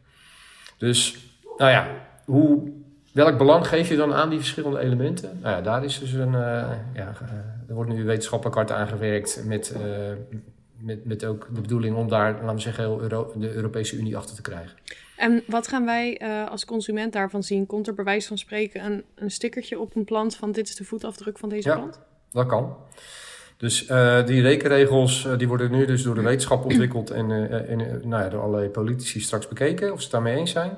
[0.77, 1.17] Dus,
[1.57, 1.87] nou ja,
[2.25, 2.71] hoe,
[3.13, 5.39] welk belang geef je dan aan die verschillende elementen?
[5.41, 6.31] Nou ja, daar is dus een,
[6.93, 7.13] ja,
[7.67, 9.75] er wordt nu wetenschappelijk hard aan gewerkt met,
[10.77, 14.41] met, met ook de bedoeling om daar, laten we zeggen, de Europese Unie achter te
[14.41, 14.77] krijgen.
[15.21, 17.65] En wat gaan wij uh, als consument daarvan zien?
[17.65, 20.75] Komt er bij wijze van spreken een, een stickertje op een plant van dit is
[20.75, 21.99] de voetafdruk van deze ja, plant?
[22.31, 22.75] dat kan.
[23.57, 27.31] Dus uh, die rekenregels uh, die worden nu dus door de wetenschap ontwikkeld en,
[27.67, 30.77] en nou ja, door allerlei politici straks bekeken of ze het daarmee eens zijn.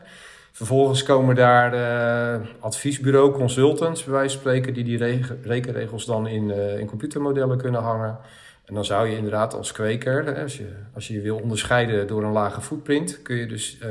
[0.51, 6.51] Vervolgens komen daar de adviesbureau, consultants bij wijze van spreken, die die rekenregels dan in,
[6.79, 8.17] in computermodellen kunnen hangen.
[8.65, 12.23] En dan zou je inderdaad als kweker, als je, als je je wil onderscheiden door
[12.23, 13.88] een lage footprint, kun je dus uh,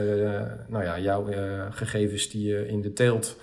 [0.69, 3.37] nou ja, jouw uh, gegevens die je in de teelt,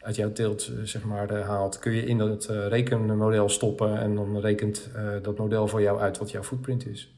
[0.00, 4.40] uit jouw teelt uh, zeg maar, haalt, kun je in dat rekenmodel stoppen en dan
[4.40, 4.90] rekent
[5.22, 7.12] dat model voor jou uit wat jouw footprint is.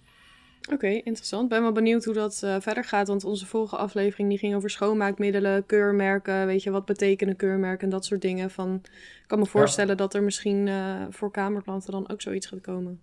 [0.62, 1.48] Oké, okay, interessant.
[1.48, 5.66] Ben wel benieuwd hoe dat verder gaat, want onze vorige aflevering die ging over schoonmaakmiddelen,
[5.66, 8.50] keurmerken, weet je, wat betekenen keurmerken en dat soort dingen.
[8.50, 9.96] Van, ik kan me voorstellen ja.
[9.96, 10.70] dat er misschien
[11.10, 13.00] voor kamerplanten dan ook zoiets gaat komen.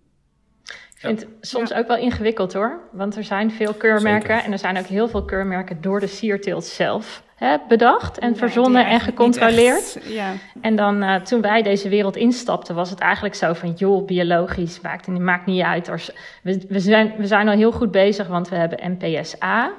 [0.64, 1.78] Ik vind het soms ja.
[1.78, 2.80] ook wel ingewikkeld hoor.
[2.92, 4.28] Want er zijn veel keurmerken.
[4.28, 4.46] Zeker.
[4.46, 8.36] En er zijn ook heel veel keurmerken door de sierteelt zelf hè, bedacht en ja,
[8.36, 9.96] verzonnen en gecontroleerd.
[9.96, 10.42] Echt.
[10.62, 14.82] En dan uh, toen wij deze wereld instapten, was het eigenlijk zo van joh, biologisch
[14.82, 16.12] maakt, maakt niet uit.
[16.42, 19.72] We, we, zijn, we zijn al heel goed bezig, want we hebben NPSA.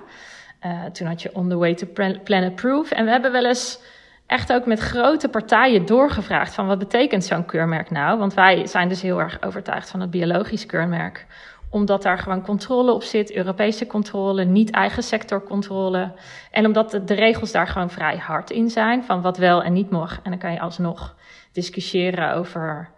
[0.67, 1.87] Uh, toen had je On the Way to
[2.25, 2.91] Planet Proof.
[2.91, 3.81] En we hebben wel eens
[4.27, 8.19] echt ook met grote partijen doorgevraagd van wat betekent zo'n keurmerk nou?
[8.19, 11.27] Want wij zijn dus heel erg overtuigd van het biologisch keurmerk.
[11.71, 16.13] omdat daar gewoon controle op zit, Europese controle, niet eigen sectorcontrole.
[16.51, 19.91] En omdat de, regels daar gewoon vrij hard in zijn, van wat wel en niet
[19.91, 20.21] mag.
[20.23, 21.15] En dan kan je alsnog
[21.53, 22.91] discussiëren over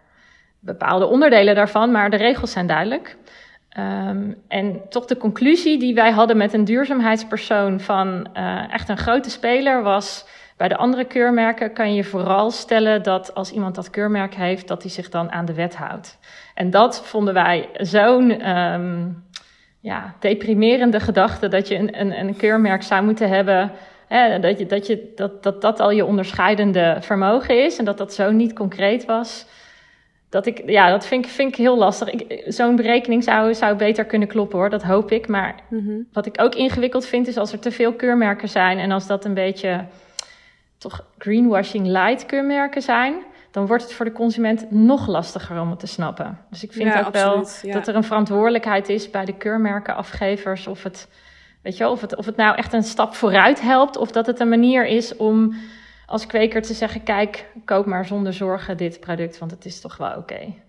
[0.59, 3.17] bepaalde onderdelen daarvan, maar de regels zijn duidelijk.
[3.77, 8.97] Um, en toch de conclusie die wij hadden met een duurzaamheidspersoon van uh, echt een
[8.97, 10.25] grote speler was
[10.57, 14.81] bij de andere keurmerken kan je vooral stellen dat als iemand dat keurmerk heeft, dat
[14.81, 16.17] hij zich dan aan de wet houdt.
[16.53, 19.23] En dat vonden wij zo'n um,
[19.79, 23.71] ja, deprimerende gedachte dat je een, een, een keurmerk zou moeten hebben.
[24.07, 27.97] Hè, dat, je, dat, je, dat, dat dat al je onderscheidende vermogen is en dat
[27.97, 29.45] dat zo niet concreet was.
[30.29, 32.09] Dat ik, ja, dat vind ik, vind ik heel lastig.
[32.45, 35.27] Zo'n berekening zou, zou beter kunnen kloppen hoor, dat hoop ik.
[35.27, 36.07] Maar mm -hmm.
[36.13, 39.25] wat ik ook ingewikkeld vind is als er te veel keurmerken zijn en als dat
[39.25, 39.85] een beetje
[40.77, 43.15] toch greenwashing light keurmerken zijn,
[43.51, 46.39] dan wordt het voor de consument nog lastiger om het te snappen.
[46.49, 51.09] Dus ik vind ook wel dat er een verantwoordelijkheid is bij de keurmerkenafgevers of het,
[51.61, 54.39] weet je, of het, of het nou echt een stap vooruit helpt, of dat het
[54.39, 55.53] een manier is om
[56.05, 59.97] als kweker te zeggen: kijk, koop maar zonder zorgen dit product, want het is toch
[59.97, 60.65] wel oké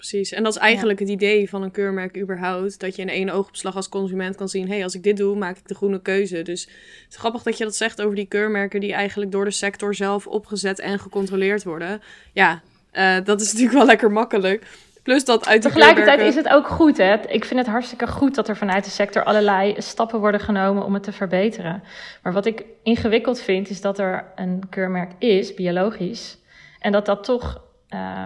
[0.00, 0.32] precies.
[0.32, 2.80] En dat is eigenlijk het idee van een keurmerk überhaupt.
[2.80, 4.66] Dat je in één oogopslag als consument kan zien...
[4.66, 6.42] hé, hey, als ik dit doe, maak ik de groene keuze.
[6.42, 8.80] Dus het is grappig dat je dat zegt over die keurmerken...
[8.80, 12.02] die eigenlijk door de sector zelf opgezet en gecontroleerd worden.
[12.32, 14.66] Ja, uh, dat is natuurlijk wel lekker makkelijk.
[15.02, 16.40] Plus dat uit de Tegelijkertijd keurmerken...
[16.40, 17.14] is het ook goed, hè?
[17.28, 20.94] Ik vind het hartstikke goed dat er vanuit de sector allerlei stappen worden genomen om
[20.94, 21.82] het te verbeteren.
[22.22, 26.38] Maar wat ik ingewikkeld vind, is dat er een keurmerk is, biologisch,
[26.78, 27.62] en dat dat toch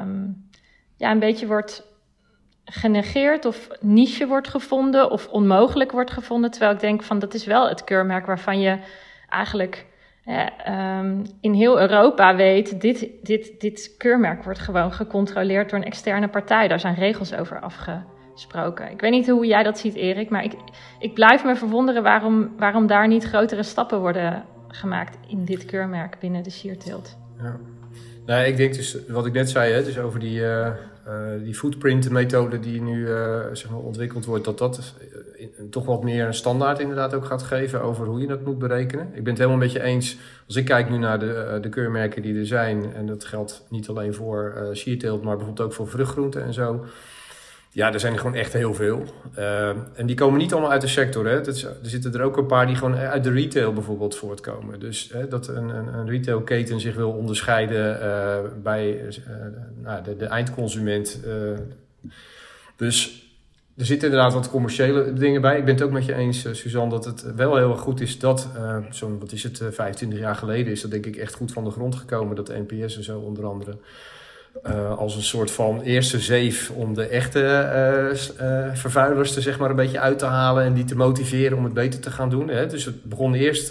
[0.02, 0.43] um,
[1.10, 1.92] een beetje wordt
[2.64, 6.50] genegeerd of niche wordt gevonden of onmogelijk wordt gevonden.
[6.50, 8.78] Terwijl ik denk van dat is wel het keurmerk waarvan je
[9.28, 9.86] eigenlijk
[10.68, 16.28] um, in heel Europa weet, dit, dit, dit keurmerk wordt gewoon gecontroleerd door een externe
[16.28, 16.68] partij.
[16.68, 18.90] Daar zijn regels over afgesproken.
[18.90, 20.52] Ik weet niet hoe jij dat ziet, Erik, maar ik,
[20.98, 26.18] ik blijf me verwonderen waarom, waarom daar niet grotere stappen worden gemaakt in dit keurmerk
[26.18, 27.16] binnen de sierteelt.
[27.42, 27.56] Ja.
[28.26, 30.68] Nou, ik denk dus, wat ik net zei, hè, dus over die, uh,
[31.42, 34.94] die footprint-methode die nu uh, zeg maar ontwikkeld wordt, dat dat
[35.70, 39.06] toch wat meer een standaard inderdaad ook gaat geven over hoe je dat moet berekenen.
[39.06, 42.22] Ik ben het helemaal met je eens, als ik kijk nu naar de, de keurmerken
[42.22, 46.44] die er zijn, en dat geldt niet alleen voor uh, maar bijvoorbeeld ook voor vruchtgroenten
[46.44, 46.84] en zo.
[47.74, 49.02] Ja, er zijn er gewoon echt heel veel.
[49.38, 51.26] Uh, en die komen niet allemaal uit de sector.
[51.26, 51.46] Hè.
[51.46, 54.80] Er zitten er ook een paar die gewoon uit de retail bijvoorbeeld voortkomen.
[54.80, 59.12] Dus hè, dat een, een, een retailketen zich wil onderscheiden uh, bij uh,
[59.82, 61.20] nou, de, de, eindconsument.
[62.76, 63.28] dus
[63.76, 65.58] er zitten inderdaad wat commerciële dingen bij.
[65.58, 68.18] Ik ben het ook met je eens, Suzanne, dat het wel heel erg goed is
[68.18, 68.48] dat,
[68.90, 71.70] zo'n, wat is het, 25 jaar geleden is dat denk ik echt goed van de
[71.70, 73.76] grond gekomen, dat de NPS en zo onder andere.
[74.62, 79.58] Uh, als een soort van eerste zeef om de echte uh, uh, vervuilers er zeg
[79.58, 82.30] maar een beetje uit te halen en die te motiveren om het beter te gaan
[82.30, 82.48] doen.
[82.48, 82.66] Hè.
[82.66, 83.70] Dus het begon eerst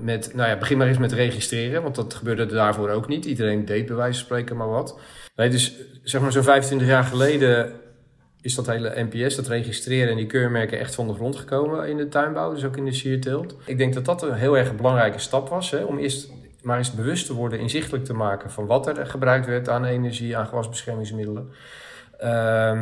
[0.00, 3.24] met, nou ja, begin maar eens met registreren, want dat gebeurde daarvoor ook niet.
[3.24, 4.98] Iedereen deed bij wijze van spreken maar wat.
[5.36, 7.72] Nee, dus zeg maar zo'n 25 jaar geleden
[8.40, 11.96] is dat hele NPS, dat registreren en die keurmerken echt van de grond gekomen in
[11.96, 13.56] de tuinbouw, dus ook in de sierteelt.
[13.66, 16.30] Ik denk dat dat een heel erg belangrijke stap was, hè, om eerst
[16.64, 20.36] maar eens bewust te worden, inzichtelijk te maken van wat er gebruikt werd aan energie,
[20.36, 21.48] aan gewasbeschermingsmiddelen.
[22.22, 22.80] Uh,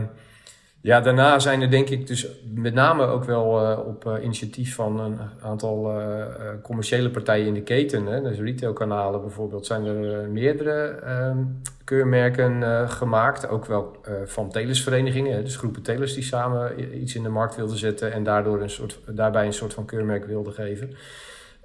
[0.83, 4.75] ja, daarna zijn er denk ik dus met name ook wel uh, op uh, initiatief
[4.75, 6.27] van een aantal uh,
[6.63, 11.39] commerciële partijen in de keten, hè, dus retailkanalen bijvoorbeeld, zijn er meerdere ehm,
[11.85, 13.49] keurmerken gemaakt.
[13.49, 18.13] Ook wel van telersverenigingen, dus groepen telers die samen iets in de markt wilden zetten
[18.13, 20.97] en daardoor een soort, daarbij een soort van keurmerk wilden geven.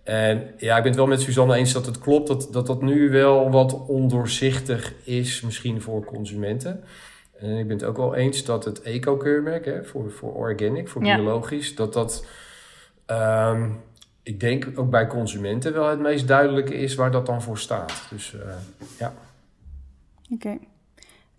[0.07, 2.81] En ja, ik ben het wel met Suzanne eens dat het klopt dat, dat dat
[2.81, 6.83] nu wel wat ondoorzichtig is, misschien voor consumenten.
[7.39, 11.75] En ik ben het ook wel eens dat het eco-keurmerk, voor, voor organic, voor biologisch,
[11.75, 12.25] dat dat,
[13.07, 13.79] um,
[14.23, 18.07] ik denk ook bij consumenten wel het meest duidelijke is waar dat dan voor staat.
[18.09, 18.41] Dus uh,
[18.99, 19.13] ja.
[20.31, 20.57] Oké.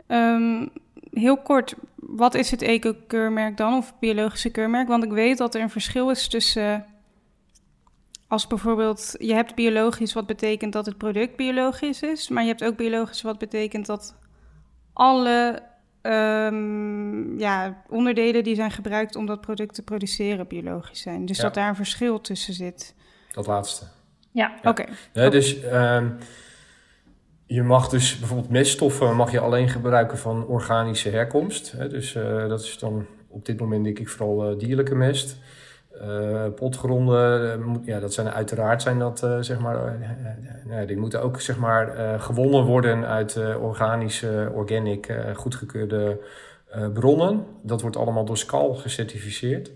[0.07, 0.35] Okay.
[0.35, 0.71] Um,
[1.11, 4.89] heel kort, wat is het eco-keurmerk dan, of biologische keurmerk?
[4.89, 6.85] Want ik weet dat er een verschil is tussen
[8.29, 12.65] als bijvoorbeeld, je hebt biologisch, wat betekent dat het product biologisch is, maar je hebt
[12.65, 14.17] ook biologisch, wat betekent dat
[14.93, 15.63] alle
[16.03, 21.27] um, ja, onderdelen die zijn gebruikt om dat product te produceren biologisch zijn.
[21.27, 21.43] Dus ja.
[21.43, 22.95] dat daar een verschil tussen zit.
[23.33, 23.85] Dat laatste.
[24.33, 24.71] Ja, ja.
[24.71, 24.83] oké.
[24.83, 24.95] Okay.
[25.13, 26.19] Ja, dus um,
[27.47, 31.73] je mag dus bijvoorbeeld meststoffen mag je alleen gebruiken van organische herkomst.
[31.73, 31.89] Hè?
[31.89, 35.37] Dus uh, dat is dan op dit moment denk ik vooral uh, dierlijke mest.
[36.03, 39.97] Uh, potgronden, uh, ja, dat zijn uiteraard zijn dat, uh, zeg maar,
[40.87, 46.19] die moeten ook zeg maar gewonnen worden uit organische, organic, goedgekeurde
[46.71, 47.47] eh, bronnen.
[47.63, 49.71] Dat wordt allemaal door SCAL gecertificeerd.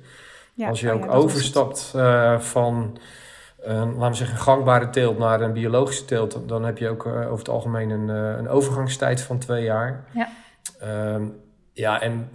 [0.55, 2.99] Ja, Als je oh ook ja, overstapt eh, van
[3.61, 7.07] een, laten we zeggen, een gangbare teelt naar een biologische teelt, dan heb je ook
[7.07, 10.05] eh, over het algemeen een, eh, een overgangstijd van twee jaar.
[10.11, 10.29] Ja.
[10.81, 11.25] Ehm,
[11.73, 12.29] ja, en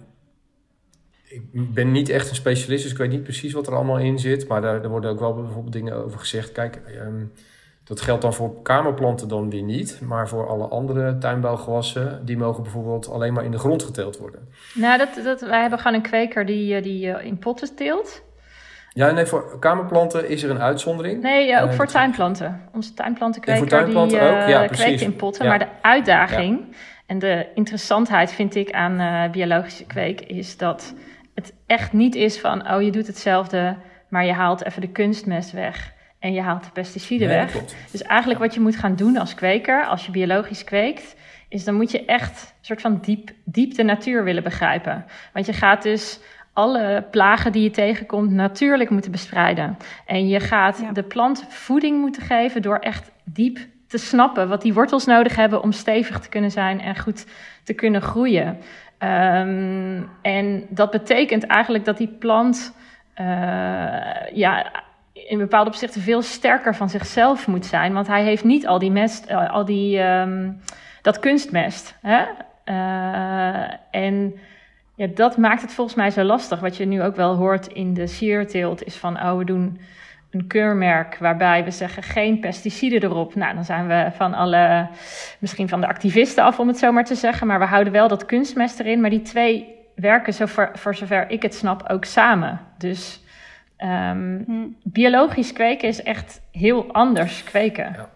[1.28, 4.18] ik ben niet echt een specialist, dus ik weet niet precies wat er allemaal in
[4.18, 4.48] zit.
[4.48, 6.52] Maar daar, daar worden ook wel bijvoorbeeld dingen over gezegd.
[6.52, 7.24] Kijk, ehm,
[7.88, 10.00] dat geldt dan voor kamerplanten dan weer niet.
[10.02, 14.48] Maar voor alle andere tuinbouwgewassen, die mogen bijvoorbeeld alleen maar in de grond geteeld worden.
[14.74, 18.22] Nou, dat, dat, wij hebben gewoon een kweker die, eh, die eh, in potten teelt.
[18.92, 21.22] Ja, nee, voor kamerplanten is er een uitzondering.
[21.22, 22.60] Nee, ja, ook Eh, voor tuinplanten.
[22.72, 24.48] Onze tuinplantenkweker En voor tuinplanten die ook?
[24.48, 25.44] Ja, kweekt in potten.
[25.44, 25.50] Ja.
[25.50, 30.20] Maar de uitdaging en de interessantheid vind ik aan biologische kweek...
[30.20, 30.94] is dat
[31.38, 32.70] het echt niet is van...
[32.72, 33.76] oh, je doet hetzelfde,
[34.08, 35.92] maar je haalt even de kunstmest weg...
[36.18, 37.50] en je haalt de pesticiden Nee, weg.
[37.50, 37.76] klopt.
[37.90, 41.16] Dus eigenlijk wat je moet gaan doen als kweker, als je biologisch kweekt,
[41.48, 45.04] is dan moet je echt een soort van diep, diep de natuur willen begrijpen.
[45.32, 46.20] Want je gaat dus
[46.52, 49.76] alle plagen die je tegenkomt natuurlijk moeten bestrijden.
[50.06, 50.92] En je gaat Ja.
[50.92, 55.62] de plant voeding moeten geven door echt diep te snappen wat die wortels nodig hebben
[55.62, 57.26] om stevig te kunnen zijn en goed
[57.64, 58.58] te kunnen groeien.
[58.98, 62.76] Ehm, en dat betekent eigenlijk dat die plant
[63.14, 63.26] eh,
[64.32, 64.70] ja,
[65.12, 67.92] in bepaalde opzichten veel sterker van zichzelf moet zijn.
[67.92, 70.52] Want hij heeft niet al die mest, eh, al die, ehm,
[71.02, 71.98] dat kunstmest.
[72.02, 72.24] Hè?
[72.64, 74.34] Eh, en
[74.94, 76.60] ja, dat maakt het volgens mij zo lastig.
[76.60, 79.16] Wat je nu ook wel hoort in de sierteelt is van...
[79.16, 79.80] oh, we doen
[80.30, 83.34] een keurmerk waarbij we zeggen geen pesticiden erop.
[83.34, 84.88] Nou, dan zijn we van alle,
[85.38, 87.46] misschien van de activisten af om het zo maar te zeggen.
[87.46, 89.00] Maar we houden wel dat kunstmest erin.
[89.00, 92.60] Maar die twee werken, zo voor, voor zover ik het snap, ook samen.
[92.78, 93.22] Dus
[93.76, 97.92] ehm, Hm, biologisch kweken is echt heel anders kweken.
[97.96, 98.08] ja.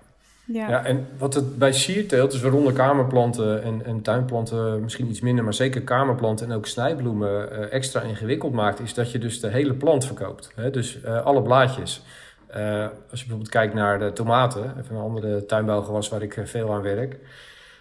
[0.46, 5.44] Ja, en wat het bij sierteelt, dus waaronder kamerplanten en, en tuinplanten misschien iets minder,
[5.44, 9.48] maar zeker kamerplanten en ook snijbloemen eh, extra ingewikkeld maakt, is dat je dus de
[9.48, 10.52] hele plant verkoopt.
[10.54, 10.70] Hè?
[10.70, 12.02] Dus eh, alle blaadjes.
[12.46, 12.62] Eh,
[13.10, 16.82] als je bijvoorbeeld kijkt naar de tomaten, even een andere tuinbouwgewas waar ik veel aan
[16.82, 17.16] werk.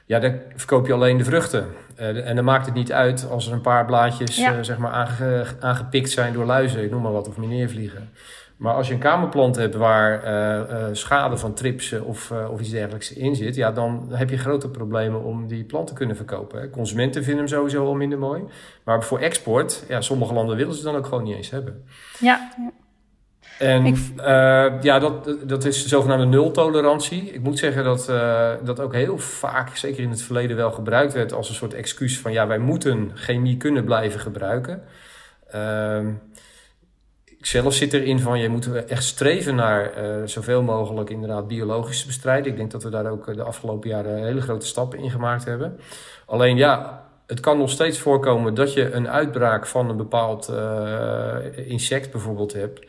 [0.06, 1.66] Ja, daar verkoop je alleen de vruchten.
[1.96, 4.64] En dan maakt het niet uit als er een paar blaadjes Ja.
[4.64, 8.10] zeg maar aange- aangepikt zijn door luizen, ik noem maar wat, of meneervliegen.
[8.62, 12.60] Maar als je een kamerplant hebt waar eh, eh, schade van trips of, eh, of
[12.60, 16.16] iets dergelijks in zit, ja, dan heb je grote problemen om die plant te kunnen
[16.16, 16.60] verkopen.
[16.62, 16.70] Hè.
[16.70, 18.44] Consumenten vinden hem sowieso al minder mooi.
[18.84, 21.84] Maar voor export, ja, sommige landen willen ze dan ook gewoon niet eens hebben.
[22.20, 22.52] Ja,
[23.60, 24.14] En Ik-
[24.84, 27.32] ja, dat, dat is de zogenaamde nultolerantie.
[27.32, 28.06] Ik moet zeggen dat
[28.64, 32.20] dat ook heel vaak, zeker in het verleden, wel gebruikt werd als een soort excuus
[32.20, 34.84] van ja, wij moeten chemie kunnen blijven gebruiken.
[36.31, 36.31] Ik
[37.42, 42.48] zelf zit erin van je moet echt streven naar uh, zoveel mogelijk inderdaad biologische bestrijding.
[42.48, 45.80] Ik denk dat we daar ook de afgelopen jaren hele grote stappen in gemaakt hebben.
[46.26, 51.36] Alleen ja, het kan nog steeds voorkomen dat je een uitbraak van een bepaald uh,
[51.66, 52.86] insect bijvoorbeeld hebt.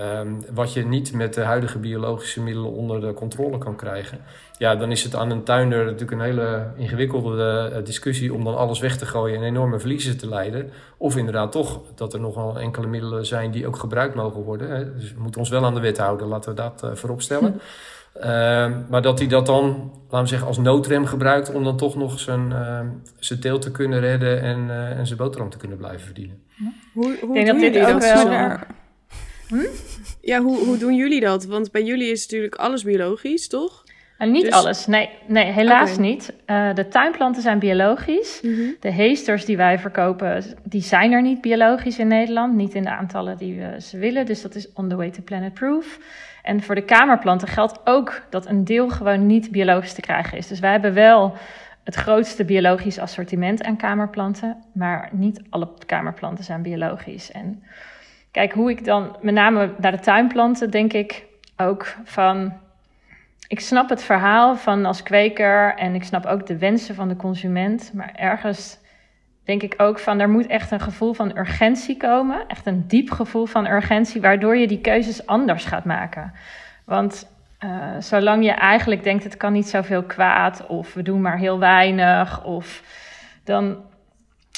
[0.00, 4.20] Um, wat je niet met de huidige biologische middelen onder de controle kan krijgen.
[4.62, 8.56] Ja, dan is het aan een tuinder natuurlijk een hele ingewikkelde uh, discussie om dan
[8.56, 10.70] alles weg te gooien en enorme verliezen te leiden.
[10.96, 14.70] Of inderdaad toch dat er nogal enkele middelen zijn die ook gebruikt mogen worden.
[14.70, 14.94] Hè.
[14.94, 17.60] Dus we moeten ons wel aan de wet houden, laten we dat uh, voorop stellen.
[18.12, 18.18] Hm.
[18.18, 21.96] Uh, maar dat hij dat dan, laten we zeggen, als noodrem gebruikt om dan toch
[21.96, 22.52] nog zijn,
[23.18, 26.42] zijn teelt te kunnen redden en, uh, en zijn boterham te kunnen blijven verdienen.
[26.92, 28.22] Hoe, hoe Ik denk doen dat dit jullie ook dat?
[28.22, 28.58] wel-
[29.48, 29.66] Hm?
[30.20, 31.44] Ja, hoe, hoe doen jullie dat?
[31.44, 33.81] Want bij jullie is natuurlijk alles biologisch, toch?
[34.30, 36.32] Niet Dus- alles, nee, nee helaas niet.
[36.46, 38.40] Uh, de tuinplanten zijn biologisch.
[38.80, 42.54] De heesters die wij verkopen, die zijn er niet biologisch in Nederland.
[42.54, 44.26] Niet in de aantallen die we ze willen.
[44.26, 45.98] Dus dat is on the way to planet proof.
[46.42, 50.46] En voor de kamerplanten geldt ook dat een deel gewoon niet biologisch te krijgen is.
[50.46, 51.36] Dus wij hebben wel
[51.84, 54.56] het grootste biologisch assortiment aan kamerplanten.
[54.72, 57.30] Maar niet alle kamerplanten zijn biologisch.
[57.30, 57.62] En
[58.30, 61.24] kijk, hoe ik dan met name naar de tuinplanten denk ik
[61.56, 62.52] ook van...
[63.52, 67.16] Ik snap het verhaal van als kweker en ik snap ook de wensen van de
[67.16, 67.90] consument.
[67.94, 68.78] Maar ergens
[69.44, 72.48] denk ik ook van er moet echt een gevoel van urgentie komen.
[72.48, 76.32] Echt een diep gevoel van urgentie, waardoor je die keuzes anders gaat maken.
[76.84, 77.32] Want
[77.64, 81.58] uh, zolang je eigenlijk denkt het kan niet zoveel kwaad of we doen maar heel
[81.58, 82.82] weinig of
[83.44, 83.76] dan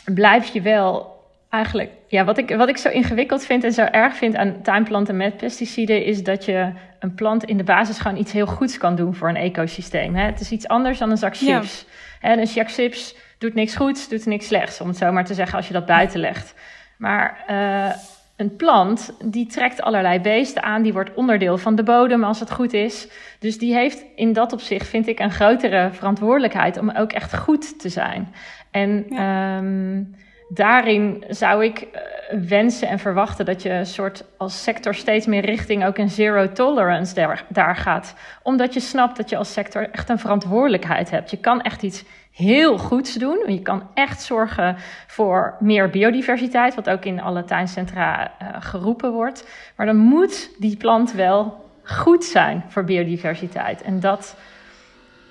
[0.05, 4.17] blijf je wel eigenlijk, ja, wat ik, wat ik zo ingewikkeld vind en zo erg
[4.17, 8.33] vind aan tuinplanten met pesticiden, is dat je een plant in de basis gewoon iets
[8.33, 10.15] heel goeds kan doen voor een ecosysteem.
[10.15, 10.25] Hè?
[10.25, 11.59] Het is iets anders dan een zak Ja.
[11.59, 11.87] chips.
[12.21, 15.35] En een zak chips doet niks goeds, doet niks slechts, om het zo maar te
[15.35, 16.55] zeggen als je dat buiten legt.
[16.99, 17.95] Maar uh,
[18.37, 22.51] een plant, die trekt allerlei beesten aan, die wordt onderdeel van de bodem als het
[22.53, 23.09] goed is.
[23.39, 27.81] Dus die heeft in dat opzicht, vind ik, een grotere verantwoordelijkheid om ook echt goed
[27.81, 28.35] te zijn.
[28.71, 29.59] En ja.
[29.59, 30.15] um,
[30.55, 32.01] daarin zou ik eh,
[32.49, 36.53] wensen en verwachten dat je een soort als sector steeds meer richting ook een zero
[36.53, 38.15] tolerance daar, daar gaat.
[38.43, 41.31] Omdat je snapt dat je als sector echt een verantwoordelijkheid hebt.
[41.31, 43.43] Je kan echt iets heel goeds doen.
[43.47, 44.77] Je kan echt zorgen
[45.07, 49.49] voor meer biodiversiteit, wat ook in alle tuincentra uh, geroepen wordt.
[49.77, 53.83] Maar dan moet die plant wel goed zijn voor biodiversiteit.
[53.83, 54.37] En dat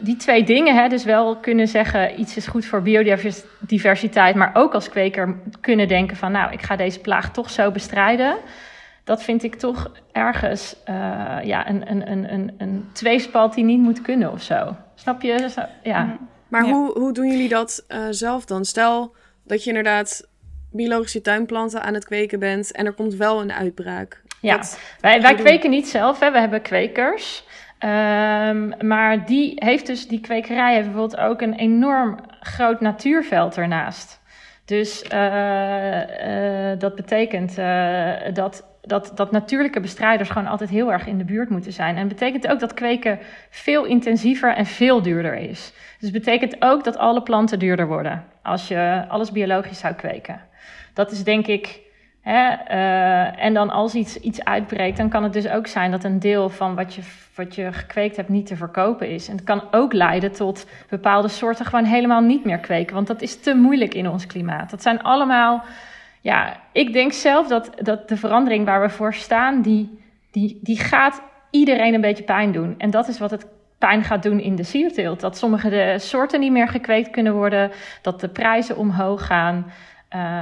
[0.04, 4.74] die twee dingen, hè, dus wel kunnen zeggen iets is goed voor biodiversiteit, maar ook
[4.74, 8.38] als kweker kunnen denken van nou, ik ga deze plaag toch zo bestrijden.
[9.04, 10.96] Dat vind ik toch ergens uh,
[11.44, 14.76] ja, een, een, een, een, een tweespalt die niet moet kunnen of zo.
[14.96, 15.50] Snap je?
[15.84, 16.04] Ja.
[16.04, 16.16] Mhm.
[16.48, 18.66] Maar Hoe, hoe doen jullie dat uh, zelf dan?
[18.66, 20.28] Stel dat je inderdaad
[20.72, 24.22] biologische tuinplanten aan het kweken bent en er komt wel een uitbraak.
[24.42, 24.62] Ja,
[25.00, 26.32] wij, wij kweken niet zelf, hè.
[26.32, 27.46] we hebben kwekers.
[27.84, 34.22] Um, maar die heeft dus, die kwekerij heeft bijvoorbeeld ook een enorm groot natuurveld ernaast.
[34.66, 41.18] Dus uh, dat betekent uh, dat, dat, dat natuurlijke bestrijders gewoon altijd heel erg in
[41.18, 41.98] de buurt moeten zijn.
[41.98, 43.20] En betekent ook dat kweken
[43.50, 45.74] veel intensiever en veel duurder is.
[46.00, 50.42] Dus betekent ook dat alle planten duurder worden als je alles biologisch zou kweken.
[50.94, 51.80] Dat is denk ik
[52.28, 56.20] Uh, en dan als iets, iets uitbreekt, dan kan het dus ook zijn dat een
[56.20, 57.02] deel van wat je,
[57.36, 59.28] wat je gekweekt hebt niet te verkopen is.
[59.28, 62.96] En het kan ook leiden tot bepaalde soorten gewoon helemaal niet meer kweken.
[62.96, 64.70] Want dat is te moeilijk in ons klimaat.
[64.70, 65.64] Dat zijn allemaal.
[66.22, 70.00] Ja, ik denk zelf dat, dat de verandering waar we voor staan, die,
[70.32, 72.76] die, die gaat iedereen een beetje pijn doen.
[72.78, 73.48] En dat is wat het
[73.78, 75.20] pijn gaat doen in de sierteelt.
[75.20, 77.72] Dat sommige de soorten niet meer gekweekt kunnen worden,
[78.02, 79.66] dat de prijzen omhoog gaan.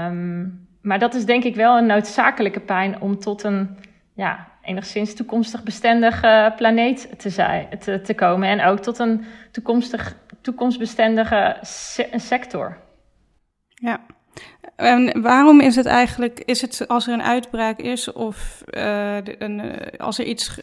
[0.08, 3.78] Um, maar dat is denk ik wel een noodzakelijke pijn om tot een
[4.16, 7.68] ja, enigszins toekomstig bestendige planeet te, zijn,
[8.04, 8.50] te, komen.
[8.50, 11.58] En ook tot een toekomstig, toekomstbestendige
[12.16, 12.78] sector.
[13.74, 14.00] Ja.
[14.76, 19.80] En waarom is het eigenlijk, is het als er een uitbraak is of uh, een,
[19.98, 20.62] als er iets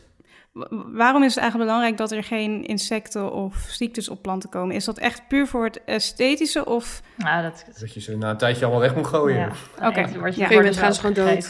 [0.93, 4.75] Waarom is het eigenlijk belangrijk dat er geen insecten of ziektes op planten komen?
[4.75, 7.03] Is dat echt puur voor het esthetische of...
[7.17, 7.65] Nou, dat...
[7.81, 9.39] dat je ze na een tijdje allemaal weg moet gooien.
[9.39, 9.51] Ja.
[9.77, 10.33] Oké, okay.
[10.37, 10.49] ja.
[10.49, 11.49] moment gaan ze gewoon dood.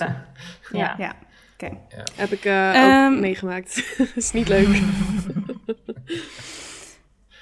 [0.71, 0.95] Ja.
[0.99, 1.15] ja.
[1.53, 1.77] Oké.
[1.89, 2.05] Ja.
[2.15, 3.75] Heb ik uh, um, ook meegemaakt.
[3.99, 4.69] dat is niet leuk.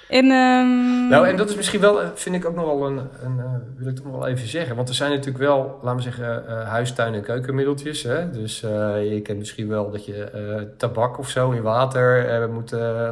[0.09, 1.07] En, um...
[1.07, 3.43] Nou, en dat is misschien wel, eh, vind ik ook nog wel een, een uh,
[3.77, 4.75] wil ik toch nog wel even zeggen.
[4.75, 8.03] Want er zijn natuurlijk wel, laten we zeggen, uh, huistuin- en keukenmiddeltjes.
[8.03, 8.31] Hè?
[8.31, 8.69] Dus uh,
[9.13, 12.71] je kent misschien wel dat je tabak of zo in water moet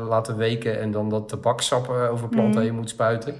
[0.09, 2.67] laten weken en dan dat tabaksap over planten mm.
[2.67, 3.33] heen moet spuiten.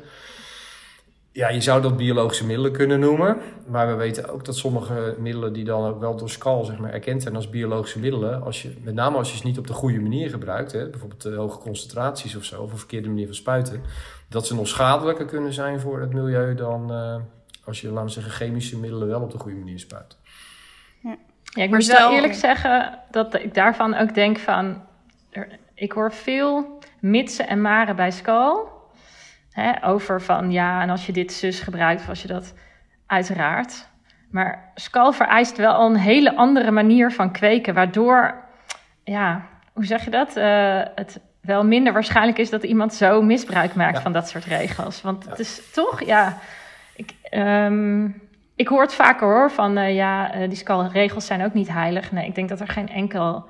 [1.35, 3.37] Ja, je zou dat biologische middelen kunnen noemen.
[3.67, 6.93] Maar we weten ook dat sommige middelen die dan ook wel door SCAL zeg maar,
[6.93, 9.73] erkend zijn als biologische middelen, als je, met name als je ze niet op de
[9.73, 13.35] goede manier gebruikt, hè, bijvoorbeeld uh, hoge concentraties of zo, of een verkeerde manier van
[13.35, 13.81] spuiten,
[14.29, 17.15] dat ze nog schadelijker kunnen zijn voor het milieu dan uh,
[17.65, 20.17] als je, laten we zeggen, chemische middelen wel op de goede manier spuit.
[20.99, 24.83] Ja, ja ik moet wel eerlijk zeggen dat ik daarvan ook denk van,
[25.29, 28.74] er, ik hoor veel mitsen en maren bij SCAL
[29.55, 32.53] Hè, over van ja, en als je dit zus gebruikt, of als je dat
[33.05, 33.87] uiteraard.
[34.31, 38.43] Maar Skal vereist wel een hele andere manier van kweken, waardoor,
[39.03, 40.37] ja, hoe zeg je dat?
[40.37, 45.01] Uh, het wel minder waarschijnlijk is dat iemand zo misbruik maakt van dat soort regels.
[45.01, 46.37] Want het is toch, ja,
[46.95, 48.21] ik, um,
[48.55, 52.11] ik hoor het vaker hoor, van uh, ja, uh, die Skal-regels zijn ook niet heilig.
[52.11, 53.45] Nee, ik denk dat er geen enkel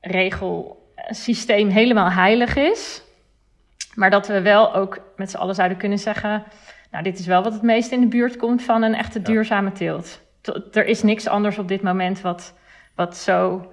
[0.00, 3.02] regelsysteem helemaal heilig is.
[3.94, 6.44] Maar dat we wel ook met z'n allen zouden kunnen zeggen...
[6.90, 9.72] nou, dit is wel wat het meest in de buurt komt van een echte duurzame
[9.72, 10.20] teelt.
[10.72, 12.54] Er is niks anders op dit moment wat,
[12.94, 13.66] wat zo...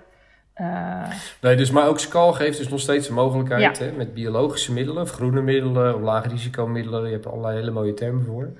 [0.61, 1.09] Uh...
[1.41, 5.01] Nee, dus, maar ook SCAL geeft dus nog steeds een mogelijkheid hè, met biologische middelen,
[5.01, 7.05] of groene middelen, of lage risicomiddelen.
[7.05, 8.51] Je hebt allerlei hele mooie termen voor.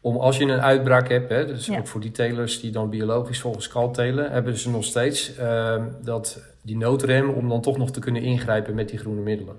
[0.00, 3.40] Om als je een uitbraak hebt, hè, dus ook voor die telers die dan biologisch
[3.40, 7.90] volgens SCAL telen, hebben ze nog steeds uh, dat, die noodrem om dan toch nog
[7.90, 9.56] te kunnen ingrijpen met die groene middelen.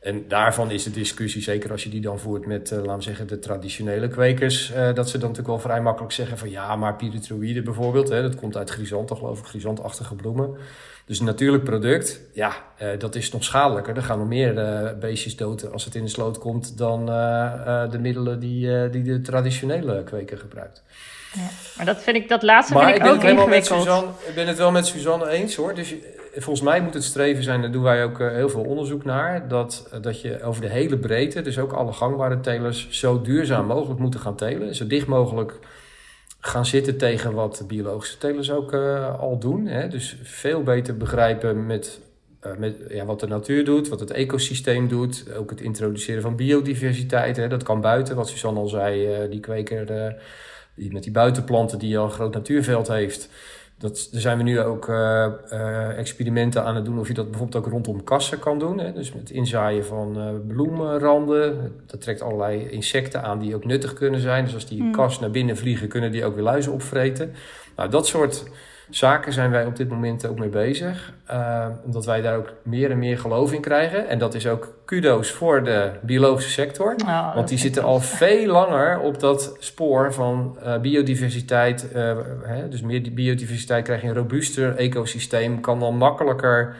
[0.00, 3.02] En daarvan is de discussie, zeker als je die dan voert met, uh, laten we
[3.02, 6.76] zeggen, de traditionele kwekers, uh, dat ze dan natuurlijk wel vrij makkelijk zeggen van ja,
[6.76, 10.56] maar pyrethroïde bijvoorbeeld, hè, dat komt uit grisanten, geloof ik, grisantachtige bloemen.
[11.04, 13.96] Dus een natuurlijk product, ja, uh, dat is nog schadelijker.
[13.96, 14.54] Er gaan nog meer
[15.00, 17.06] beestjes dood als het in de sloot komt dan
[17.90, 20.82] de middelen die, die de traditionele kweker gebruikt.
[21.32, 23.82] Ja, maar dat vind ik, dat laatste maar vind ik, ik ook ingewikkeld.
[23.82, 25.74] Suzanne, ik ben het wel met Suzanne eens hoor.
[25.74, 25.94] Dus
[26.34, 29.48] volgens mij moet het streven zijn, daar doen wij ook eh, heel veel onderzoek naar,
[29.48, 33.66] dat, eh, dat je over de hele breedte, dus ook alle gangbare telers, zo duurzaam
[33.66, 34.74] mogelijk moeten gaan telen.
[34.74, 35.58] Zo dicht mogelijk
[36.40, 39.66] gaan zitten tegen wat de biologische telers ook uh, al doen.
[39.66, 39.88] Hè?
[39.88, 42.00] Dus veel beter begrijpen met,
[42.46, 45.24] uh, met ja, wat de natuur doet, wat het ecosysteem doet.
[45.36, 47.36] Ook het introduceren van biodiversiteit.
[47.36, 47.48] Hè?
[47.48, 50.14] Dat kan buiten, wat Suzanne al zei, uh, die kweker
[50.74, 53.28] die, met die buitenplanten die al een groot natuurveld heeft.
[53.78, 57.30] Dat, daar zijn we nu ook uh, uh, experimenten aan het doen of je dat
[57.30, 58.78] bijvoorbeeld ook rondom kassen kan doen.
[58.78, 58.92] Hè?
[58.92, 61.72] Dus met inzaaien van uh, bloemenranden.
[61.86, 64.44] Dat trekt allerlei insecten aan die ook nuttig kunnen zijn.
[64.44, 64.92] Dus als die mm.
[64.92, 67.32] kas naar binnen vliegen, kunnen die ook weer luizen opvreten.
[67.76, 68.44] Nou, dat soort
[68.90, 71.12] zaken zijn wij op dit moment ook mee bezig.
[71.30, 74.08] Uh, omdat wij daar ook meer en meer geloof in krijgen.
[74.08, 76.94] En dat is ook kudo's voor de biologische sector.
[77.06, 81.90] Oh, want die zitten al veel langer op dat spoor van uh, biodiversiteit.
[81.94, 85.60] Uh, hè, dus meer biodiversiteit krijg je een robuuster ecosysteem.
[85.60, 86.76] Kan dan makkelijker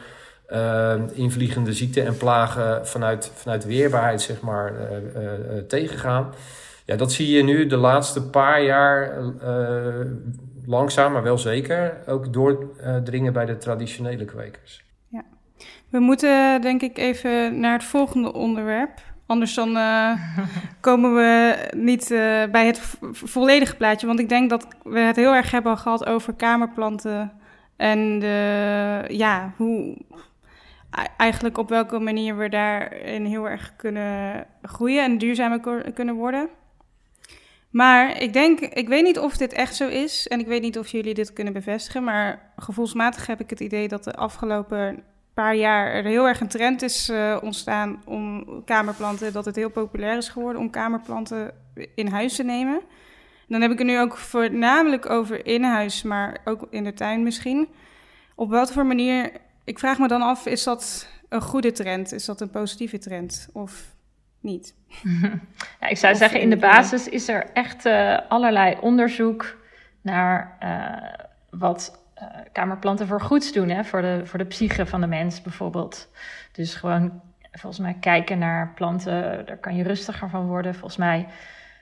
[1.13, 4.73] invliegende ziekten en plagen vanuit, vanuit weerbaarheid zeg maar,
[5.67, 6.33] tegengaan.
[6.85, 9.17] Ja, dat zie je nu de laatste paar jaar
[10.65, 14.83] langzaam, maar wel zeker, ook doordringen bij de traditionele kwekers.
[15.07, 15.23] Ja.
[15.89, 18.91] We moeten denk ik even naar het volgende onderwerp.
[19.25, 20.11] Anders dan uh,
[20.79, 24.07] komen we niet uh, bij het volledige plaatje.
[24.07, 27.31] Want ik denk dat we het heel erg hebben gehad over kamerplanten.
[27.75, 29.97] En de, ja, hoe,
[31.17, 36.49] eigenlijk op welke manier we daarin heel erg kunnen groeien en duurzamer kunnen worden.
[37.71, 40.79] Maar ik denk, ik weet niet of dit echt zo is en ik weet niet
[40.79, 45.03] of jullie dit kunnen bevestigen, maar gevoelsmatig heb ik het idee dat de afgelopen
[45.33, 49.69] paar jaar er heel erg een trend is uh, ontstaan om kamerplanten, dat het heel
[49.69, 51.53] populair is geworden om kamerplanten
[51.95, 52.81] in huis te nemen.
[53.47, 57.23] dan heb ik het nu ook voornamelijk over in huis, maar ook in de tuin
[57.23, 57.67] misschien.
[58.35, 59.31] Op welke voor manier,
[59.63, 62.11] ik vraag me dan af, is dat een goede trend?
[62.11, 63.49] Is dat een positieve trend?
[63.53, 63.93] Of
[64.41, 64.73] niet.
[65.79, 69.57] Ja, ik zou zeggen, in de basis is er echt uh, allerlei onderzoek
[70.01, 73.69] naar uh, wat uh, kamerplanten voor goeds doen.
[73.69, 73.83] Hè?
[73.83, 76.09] Voor, de, voor de psyche van de mens bijvoorbeeld.
[76.51, 77.21] Dus gewoon
[77.51, 80.73] volgens mij kijken naar planten, daar kan je rustiger van worden.
[80.73, 81.27] Volgens mij,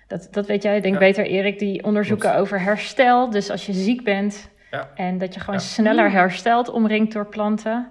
[0.07, 0.99] dat, dat weet jij, ik denk ja.
[0.99, 2.43] beter Erik, die onderzoeken Klopt.
[2.43, 3.29] over herstel.
[3.29, 4.89] Dus als je ziek bent ja.
[4.95, 7.87] en dat je gewoon sneller herstelt, omringd door planten.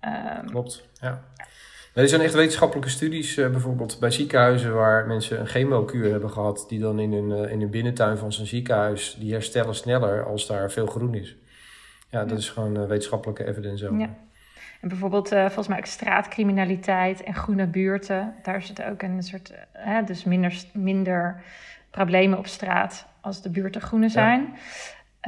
[0.00, 1.20] Um, Klopt, ja.
[1.94, 6.64] Er zijn echt wetenschappelijke studies, uh, bijvoorbeeld bij ziekenhuizen waar mensen een chemokuur hebben gehad,
[6.68, 10.46] die dan in hun, uh, in hun binnentuin van zijn ziekenhuis, die herstellen sneller als
[10.46, 11.36] daar veel groen is.
[12.10, 13.98] Ja, dat is gewoon uh, wetenschappelijke evidence over.
[13.98, 14.14] Ja.
[14.80, 19.52] En bijvoorbeeld volgens mij ook straatcriminaliteit en groene buurten, daar zit ook een soort,
[20.06, 21.42] dus minder, minder
[21.90, 24.54] problemen op straat als de buurten groene zijn.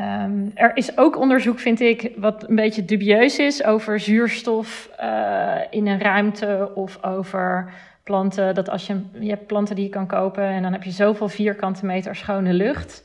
[0.00, 5.54] Um, er is ook onderzoek, vind ik, wat een beetje dubieus is over zuurstof uh,
[5.70, 7.72] in een ruimte of over
[8.04, 8.54] planten.
[8.54, 11.28] Dat als je, je hebt planten die je kan kopen en dan heb je zoveel
[11.28, 13.04] vierkante meter schone lucht.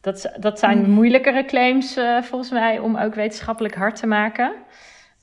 [0.00, 0.90] Dat, dat zijn mm.
[0.90, 4.52] moeilijkere claims uh, volgens mij om ook wetenschappelijk hard te maken.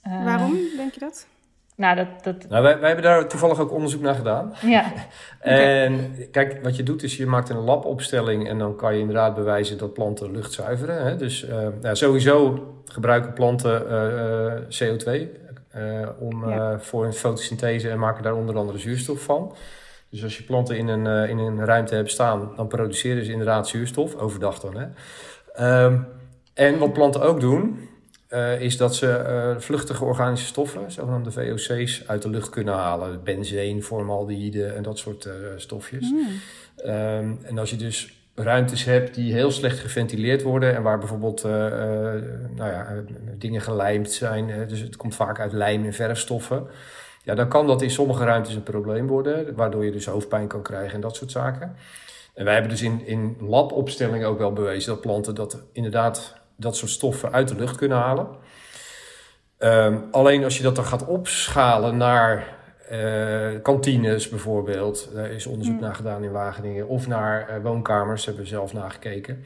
[0.08, 1.28] Uh, Waarom denk je dat?
[1.76, 2.50] Nou, dat, dat...
[2.50, 4.54] Nou, wij, wij hebben daar toevallig ook onderzoek naar gedaan.
[4.62, 4.94] Ja.
[5.40, 6.28] en okay.
[6.32, 9.78] kijk, wat je doet is je maakt een labopstelling en dan kan je inderdaad bewijzen
[9.78, 11.06] dat planten lucht zuiveren.
[11.06, 11.16] Hè?
[11.16, 15.28] Dus uh, nou, sowieso gebruiken planten uh, CO2
[16.20, 16.80] om, ja.
[16.80, 19.56] voor hun fotosynthese en maken daar onder andere zuurstof van.
[20.10, 23.68] Dus als je planten in een, in een ruimte hebt staan, dan produceren ze inderdaad
[23.68, 24.78] zuurstof, overdag dan.
[24.78, 25.84] Hè?
[25.86, 26.08] Um,
[26.54, 27.90] en wat planten ook doen,
[28.36, 33.24] uh, is dat ze uh, vluchtige organische stoffen, zogenaamde VOC's, uit de lucht kunnen halen.
[33.24, 36.12] Benzeen, formaldehyde en dat soort uh, stofjes.
[36.12, 36.28] Mm.
[36.86, 41.44] Um, en als je dus ruimtes hebt die heel slecht geventileerd worden en waar bijvoorbeeld
[41.44, 43.04] nou ja,
[43.38, 46.68] dingen gelijmd zijn, dus het komt vaak uit lijm en verfstoffen.
[47.24, 50.62] Ja, dan kan dat in sommige ruimtes een probleem worden, waardoor je dus hoofdpijn kan
[50.62, 51.76] krijgen en dat soort zaken.
[52.34, 56.78] En wij hebben dus in, in labopstellingen ook wel bewezen dat planten dat inderdaad dat
[56.78, 58.28] soort stoffen uit de lucht kunnen halen.
[59.60, 62.56] Um, alleen als je dat dan gaat opschalen naar
[62.92, 65.82] uh, kantines bijvoorbeeld, daar is onderzoek mm.
[65.82, 69.44] naar gedaan in Wageningen, of naar uh, woonkamers, hebben we zelf nagekeken.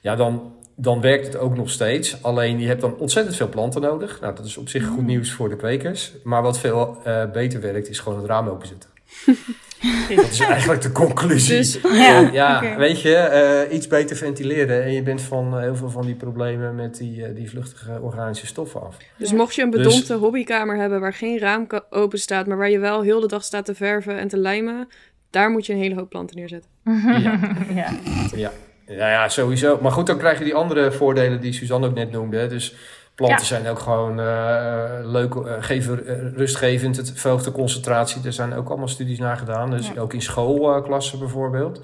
[0.00, 2.22] Ja, dan, dan werkt het ook nog steeds.
[2.22, 4.20] Alleen je hebt dan ontzettend veel planten nodig.
[4.20, 5.06] Nou, dat is op zich goed mm.
[5.06, 6.12] nieuws voor de kwekers.
[6.24, 8.90] Maar wat veel uh, beter werkt, is gewoon het raam openzetten.
[10.16, 11.56] Dat is eigenlijk de conclusie.
[11.56, 12.76] Dus, ja, ja okay.
[12.76, 16.14] weet je, uh, iets beter ventileren en je bent van uh, heel veel van die
[16.14, 18.96] problemen met die, uh, die vluchtige organische stoffen af.
[19.16, 19.36] Dus ja.
[19.36, 22.78] mocht je een bedompte dus, hobbykamer hebben waar geen raam open staat, maar waar je
[22.78, 24.88] wel heel de dag staat te verven en te lijmen,
[25.30, 26.70] daar moet je een hele hoop planten neerzetten.
[26.84, 27.38] Ja,
[27.74, 27.90] ja.
[28.34, 28.52] ja.
[28.86, 29.78] ja, ja sowieso.
[29.80, 32.36] Maar goed, dan krijg je die andere voordelen die Suzanne ook net noemde.
[32.36, 32.48] Hè.
[32.48, 32.74] Dus
[33.14, 33.44] Planten ja.
[33.44, 36.96] zijn ook gewoon uh, leuk, uh, geven, uh, rustgevend.
[36.96, 38.24] Het verhoogt de concentratie.
[38.24, 39.70] Er zijn ook allemaal studies naar gedaan.
[39.70, 40.00] Dus ja.
[40.00, 41.80] ook in schoolklassen bijvoorbeeld.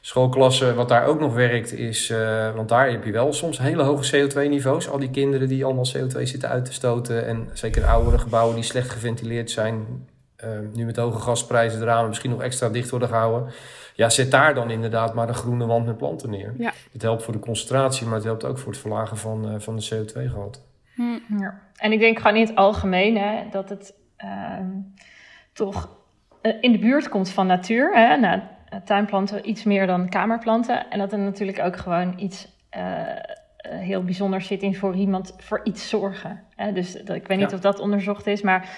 [0.00, 2.12] Schoolklassen, wat daar ook nog werkt, is.
[2.54, 4.90] want daar heb je wel soms hele hoge CO2-niveaus.
[4.90, 7.26] Al die kinderen die allemaal CO2 zitten uit te stoten.
[7.26, 9.86] En zeker oudere gebouwen die slecht geventileerd zijn.
[10.72, 13.52] Nu met hoge gasprijzen de ramen misschien nog extra dicht worden gehouden.
[13.94, 16.54] Ja, zet daar dan inderdaad maar een groene wand met planten neer.
[16.58, 16.72] Ja.
[16.92, 19.88] Het helpt voor de concentratie, maar het helpt ook voor het verlagen van, van de
[19.94, 20.58] CO2-gehalte.
[20.94, 21.38] Hm.
[21.38, 21.60] Ja.
[21.76, 24.70] En ik denk gewoon in het algemeen hè, dat het ehm,
[25.52, 25.88] toch
[26.60, 27.94] in de buurt komt van natuur.
[27.94, 28.16] Hè?
[28.16, 28.40] Nou,
[28.84, 30.90] tuinplanten iets meer dan kamerplanten.
[30.90, 32.48] En dat er natuurlijk ook gewoon iets
[33.62, 36.42] heel bijzonders zit in voor iemand voor iets zorgen.
[36.56, 36.72] Hè?
[36.72, 38.68] Dus dat, ik weet niet of dat onderzocht is, maar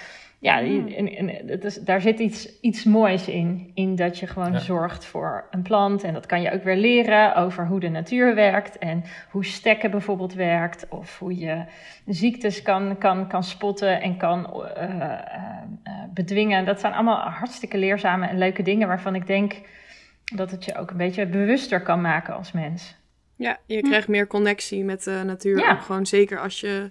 [0.45, 1.29] ja, hmm.
[1.61, 3.71] is, daar zit iets, iets moois in.
[3.75, 6.03] In dat je gewoon zorgt voor een plant.
[6.03, 8.79] En dat kan je ook weer leren over hoe de natuur werkt.
[8.79, 10.87] En hoe stekken bijvoorbeeld werkt.
[10.89, 11.65] Of hoe je
[12.07, 16.65] ziektes kan, kan, kan spotten en kan uh, uh, bedwingen.
[16.65, 19.55] Dat zijn allemaal hartstikke leerzame en leuke dingen waarvan ik denk
[20.35, 22.97] dat het je ook een beetje bewuster kan maken als mens.
[23.37, 25.59] Ja, je krijgt meer connectie met de natuur.
[25.59, 25.75] Ja.
[25.75, 26.91] gewoon zeker als je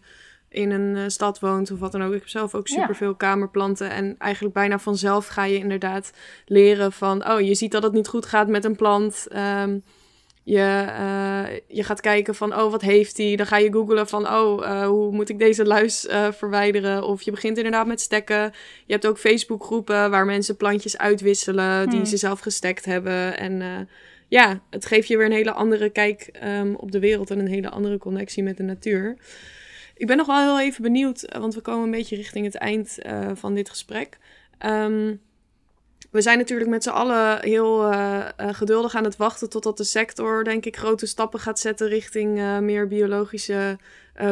[0.53, 2.13] in een eh, stad woont of wat dan ook.
[2.13, 3.15] Ik heb zelf ook superveel ja.
[3.17, 3.89] kamerplanten.
[3.89, 6.11] En eigenlijk bijna vanzelf ga je inderdaad
[6.45, 7.29] leren van...
[7.29, 9.27] oh, je ziet dat het niet goed gaat met een plant.
[9.35, 9.83] Um,
[10.43, 13.35] je, uh, je gaat kijken van, oh, wat heeft hij?
[13.35, 17.03] Dan ga je googlen van, oh, uh, hoe moet ik deze luis uh, verwijderen?
[17.03, 18.53] Of je begint inderdaad met stekken.
[18.85, 21.89] Je hebt ook Facebookgroepen waar mensen plantjes uitwisselen...
[21.89, 22.07] die hmm.
[22.07, 23.37] ze zelf gestekt hebben.
[23.37, 23.87] En
[24.27, 27.31] ja, het geeft je weer een hele andere kijk um, op de wereld...
[27.31, 29.17] en een hele andere connectie met de natuur.
[29.95, 32.55] Ik ben nog wel heel even benieuwd, eh, want we komen een beetje richting het
[32.55, 34.17] eind uh, van dit gesprek.
[34.65, 35.21] Um,
[36.11, 40.43] we zijn natuurlijk met z'n allen heel uh, geduldig aan het wachten totdat de sector,
[40.43, 43.77] denk ik, grote stappen gaat zetten richting meer biologische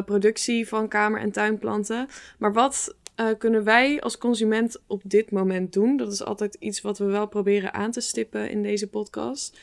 [0.05, 2.07] productie van kamer- en tuinplanten.
[2.37, 2.95] Maar wat
[3.37, 5.97] kunnen wij als consument op dit moment doen?
[5.97, 9.59] Dat is altijd iets wat we wel proberen aan te stippen in deze podcast.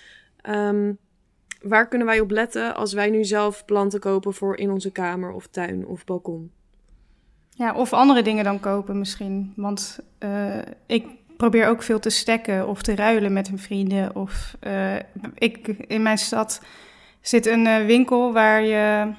[0.48, 0.98] Um,
[1.60, 5.32] Waar kunnen wij op letten als wij nu zelf planten kopen voor in onze kamer
[5.32, 6.50] of tuin of balkon?
[7.50, 9.52] Ja, of andere dingen dan kopen misschien.
[9.56, 10.56] Want uh,
[10.86, 11.06] ik
[11.36, 14.16] probeer ook veel te stekken of te ruilen met mijn vrienden.
[14.16, 14.96] Of uh,
[15.34, 16.62] ik, in mijn stad
[17.20, 19.12] zit een uh, winkel waar je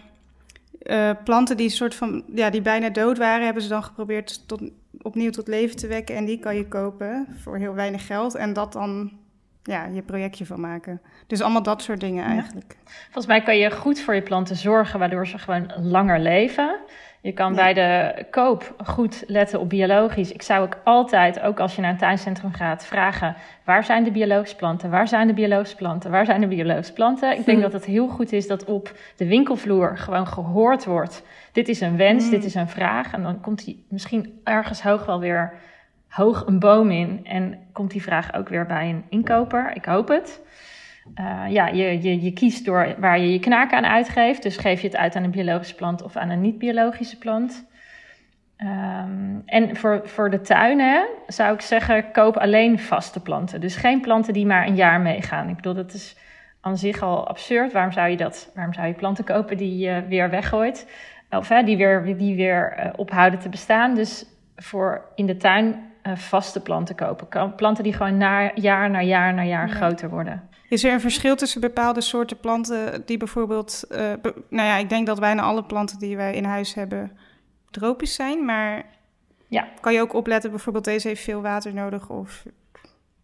[1.23, 4.61] planten die soort van ja, die bijna dood waren, hebben ze dan geprobeerd tot,
[5.01, 6.15] opnieuw tot leven te wekken.
[6.15, 8.35] En die kan je kopen voor heel weinig geld.
[8.35, 9.11] En dat dan
[9.69, 11.01] ja, je projectje van maken.
[11.27, 12.75] Dus allemaal dat soort dingen eigenlijk.
[13.03, 16.79] Volgens mij kan je goed voor je planten zorgen, waardoor ze gewoon langer leven.
[17.21, 20.31] Je kan bij de koop goed letten op biologisch.
[20.31, 24.11] Ik zou ook altijd, ook als je naar een tuincentrum gaat, vragen: waar zijn de
[24.11, 24.89] biologische planten?
[24.89, 26.11] Waar zijn de biologische planten?
[26.11, 27.37] Waar zijn de biologische planten?
[27.37, 27.63] Ik denk hm.
[27.63, 31.23] dat het heel goed is dat op de winkelvloer gewoon gehoord wordt.
[31.51, 32.31] Dit is een wens, hm.
[32.31, 33.13] dit is een vraag.
[33.13, 35.53] En dan komt die misschien ergens hoog wel weer
[36.09, 39.71] hoog een boom in en komt die vraag ook weer bij een inkoper.
[39.75, 40.41] Ik hoop het.
[41.19, 44.43] Uh, ja, je, je, je kiest door waar je je knaken aan uitgeeft.
[44.43, 47.67] Dus geef je het uit aan een biologische plant of aan een niet-biologische plant.
[48.57, 53.61] Um, en voor, voor de tuinen zou ik zeggen, koop alleen vaste planten.
[53.61, 55.49] Dus geen planten die maar een jaar meegaan.
[55.49, 56.17] Ik bedoel, dat is
[56.61, 57.71] aan zich al absurd.
[57.71, 60.91] Waarom zou je, dat, waarom zou je planten kopen die je weer weggooit?
[61.29, 63.95] Of hè, die weer, die weer uh, ophouden te bestaan.
[63.95, 67.55] Dus voor in de tuin vaste planten kopen.
[67.55, 70.49] Planten die gewoon na, jaar na jaar na jaar groter worden.
[70.69, 73.85] Is er een verschil tussen bepaalde soorten planten die bijvoorbeeld...
[73.91, 73.97] Uh,
[74.49, 77.11] nou ja, ik denk dat bijna alle planten die wij in huis hebben
[77.71, 78.45] tropisch zijn.
[78.45, 78.85] Maar
[79.47, 79.67] ja.
[79.81, 82.09] kan je ook opletten, bijvoorbeeld deze heeft veel water nodig...
[82.09, 82.43] of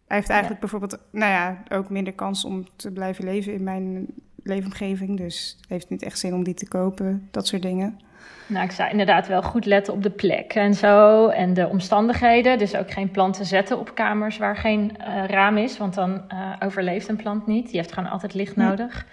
[0.06, 4.06] hij heeft eigenlijk bijvoorbeeld, nou ja, ook minder kans om te blijven leven in mijn
[4.42, 5.16] leefomgeving.
[5.16, 8.00] Dus het heeft niet echt zin om die te kopen, dat soort dingen.
[8.46, 12.58] Nou, ik zou inderdaad wel goed letten op de plek en zo en de omstandigheden.
[12.58, 16.52] Dus ook geen planten zetten op kamers waar geen uh, raam is, want dan uh,
[16.64, 17.66] overleeft een plant niet.
[17.66, 19.06] Die heeft gewoon altijd licht nodig.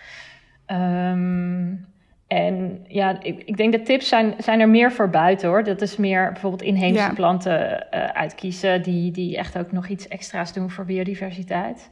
[0.67, 1.91] Um,
[2.27, 5.63] en ja, ik, ik, denk dat tips zijn, zijn er meer voor buiten hoor.
[5.63, 10.53] Dat is meer bijvoorbeeld inheemse planten uh, uitkiezen die, die echt ook nog iets extra's
[10.53, 11.89] doen voor biodiversiteit.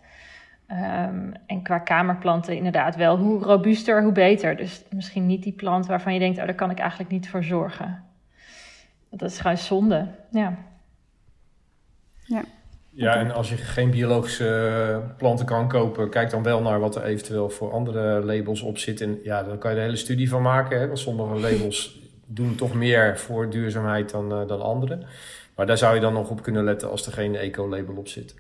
[0.72, 3.18] Um, en qua kamerplanten inderdaad wel.
[3.18, 4.56] Hoe robuuster, hoe beter.
[4.56, 7.44] Dus misschien niet die plant waarvan je denkt, oh, daar kan ik eigenlijk niet voor
[7.44, 8.04] zorgen.
[9.10, 10.58] Dat is gewoon zonde, ja.
[12.24, 12.44] Ja.
[12.94, 17.04] Ja, en als je geen biologische planten kan kopen, kijk dan wel naar wat er
[17.04, 19.02] eventueel voor andere labels op zit.
[19.02, 20.80] En ja, daar kan je de hele studie van maken.
[20.80, 20.88] Hè?
[20.88, 25.00] Want sommige labels doen toch meer voor duurzaamheid dan, uh, dan andere.
[25.56, 28.36] Maar daar zou je dan nog op kunnen letten als er geen eco-label op zit.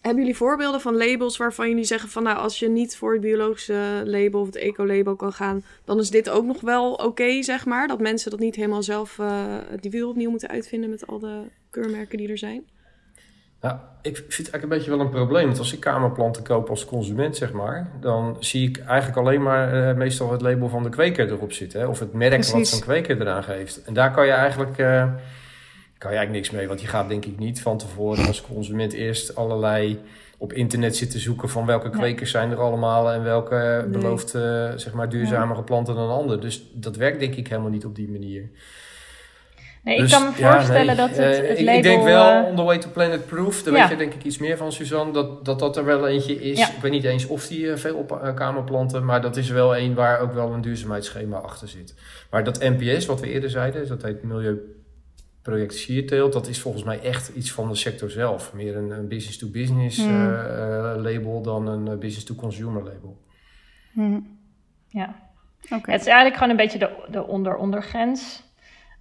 [0.00, 3.20] Hebben jullie voorbeelden van labels waarvan jullie zeggen van nou, als je niet voor het
[3.20, 7.66] biologische label of het eco-label kan gaan, dan is dit ook nog wel oké, zeg
[7.66, 7.88] maar?
[7.88, 9.44] Dat mensen dat niet helemaal zelf uh,
[9.80, 12.64] die wiel opnieuw moeten uitvinden met al de keurmerken die er zijn?
[13.60, 15.46] Nou, ik vind het eigenlijk een beetje wel een probleem.
[15.46, 19.74] Want als ik kamerplanten koop als consument, zeg maar, dan zie ik eigenlijk alleen maar
[19.74, 21.80] uh, meestal het label van de kweker erop zitten.
[21.80, 21.86] Hè?
[21.86, 23.82] Of het merk wat zo'n kweker eraan geeft.
[23.82, 24.78] En daar kan je eigenlijk.
[24.78, 25.12] Uh,
[26.00, 26.68] kan je eigenlijk niks mee.
[26.68, 30.00] Want je gaat denk ik niet van tevoren als consument eerst allerlei
[30.38, 33.98] op internet zitten zoeken van welke kwekers zijn er allemaal en welke Nee.
[34.00, 34.30] belooft
[34.76, 36.40] zeg maar duurzamere planten dan ander.
[36.40, 38.50] Dus dat werkt denk ik helemaal niet op die manier.
[39.84, 41.76] Nee, Dus, ik kan me voorstellen dat het, eh, het ik, label...
[41.76, 43.80] ik denk wel, eh, On the Way to Planet Proof, daar Ja.
[43.80, 46.58] weet je denk ik iets meer van, Suzanne, dat dat, dat er wel eentje is.
[46.58, 46.68] Ja.
[46.68, 49.94] Ik weet niet eens of die eh, veel op kamerplanten, maar dat is wel een
[49.94, 51.94] waar ook wel een duurzaamheidsschema achter zit.
[52.30, 54.22] Maar dat NPS, wat we eerder zeiden, dat heet
[55.42, 58.52] Milieuproject Sierteelt, dat is volgens mij echt iets van de sector zelf.
[58.52, 60.34] Meer een, een business-to-business Hmm.
[60.34, 63.20] eh, eh, label dan een eh, business-to-consumer label.
[63.92, 64.20] Hm.
[64.88, 65.14] ja.
[65.70, 65.90] Oké.
[65.90, 68.42] Het is eigenlijk gewoon een beetje de, de onder-ondergrens.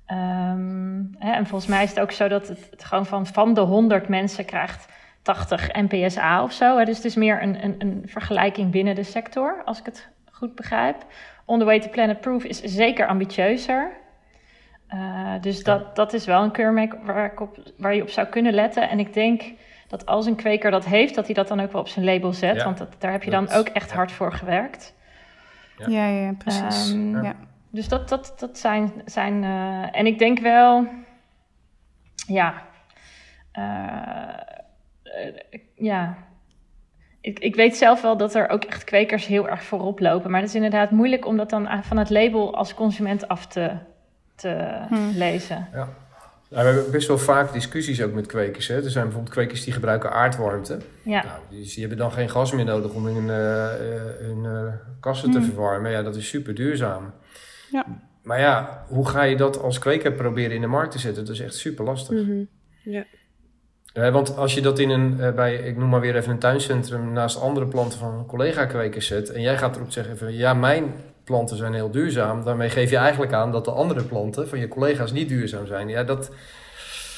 [0.05, 3.53] Ehm, hè, en volgens mij is het ook zo dat het, het gewoon van, van
[3.53, 4.87] de 100 mensen krijgt
[5.21, 6.77] 80 NPSA of zo.
[6.77, 6.85] Hè.
[6.85, 10.55] Dus het is meer een, een, een vergelijking binnen de sector, als ik het goed
[10.55, 11.05] begrijp.
[11.45, 13.97] On the Way to Planet Proof is zeker ambitieuzer.
[14.89, 18.27] Eh, dus dat, dat is wel een keurmerk waar, ik op, waar je op zou
[18.27, 18.89] kunnen letten.
[18.89, 19.43] En ik denk
[19.87, 22.33] dat als een kweker dat heeft, dat hij dat dan ook wel op zijn label
[22.33, 22.55] zet.
[22.55, 24.93] Ja, want dat, daar heb je dan ook echt hard voor gewerkt.
[25.87, 26.91] Ja, ja, precies.
[26.91, 27.35] Ehm, Ja.
[27.71, 28.91] Dus dat, dat, dat zijn.
[29.05, 30.87] zijn eh, en ik denk wel.
[32.27, 32.53] Ja.
[33.51, 33.63] eh,
[35.03, 36.17] eh, ja.
[37.21, 40.31] Ik, ik weet zelf wel dat er ook echt kwekers heel erg voorop lopen.
[40.31, 43.77] Maar het is inderdaad moeilijk om dat dan van het label als consument af te,
[44.39, 45.11] te Hmm.
[45.15, 45.67] lezen.
[45.73, 45.89] Ja.
[46.49, 48.67] Nou, we hebben best wel vaak discussies ook met kwekers.
[48.67, 48.75] Hè.
[48.75, 50.77] Er zijn bijvoorbeeld kwekers die gebruiken aardwarmte.
[51.03, 53.27] Ja, Nou, die, die hebben dan geen gas meer nodig om hun,
[54.19, 55.47] hun eh, kassen te Hmm.
[55.47, 55.91] verwarmen.
[55.91, 57.13] Ja, dat is super duurzaam.
[57.71, 57.85] Ja.
[58.23, 61.25] Maar ja, hoe ga je dat als kweker proberen in de markt te zetten?
[61.25, 62.23] Dat is echt super lastig.
[62.23, 62.43] Mhm.
[63.93, 66.39] Eh, want als je dat in een, eh, bij, ik noem maar weer even een
[66.39, 69.29] tuincentrum, naast andere planten van collega-kwekers zet.
[69.31, 70.93] En jij gaat erop zeggen van, ja, mijn
[71.29, 72.43] planten zijn heel duurzaam.
[72.43, 75.87] Daarmee geef je eigenlijk aan dat de andere planten van je collega's niet duurzaam zijn.
[75.89, 76.31] Ja, dat,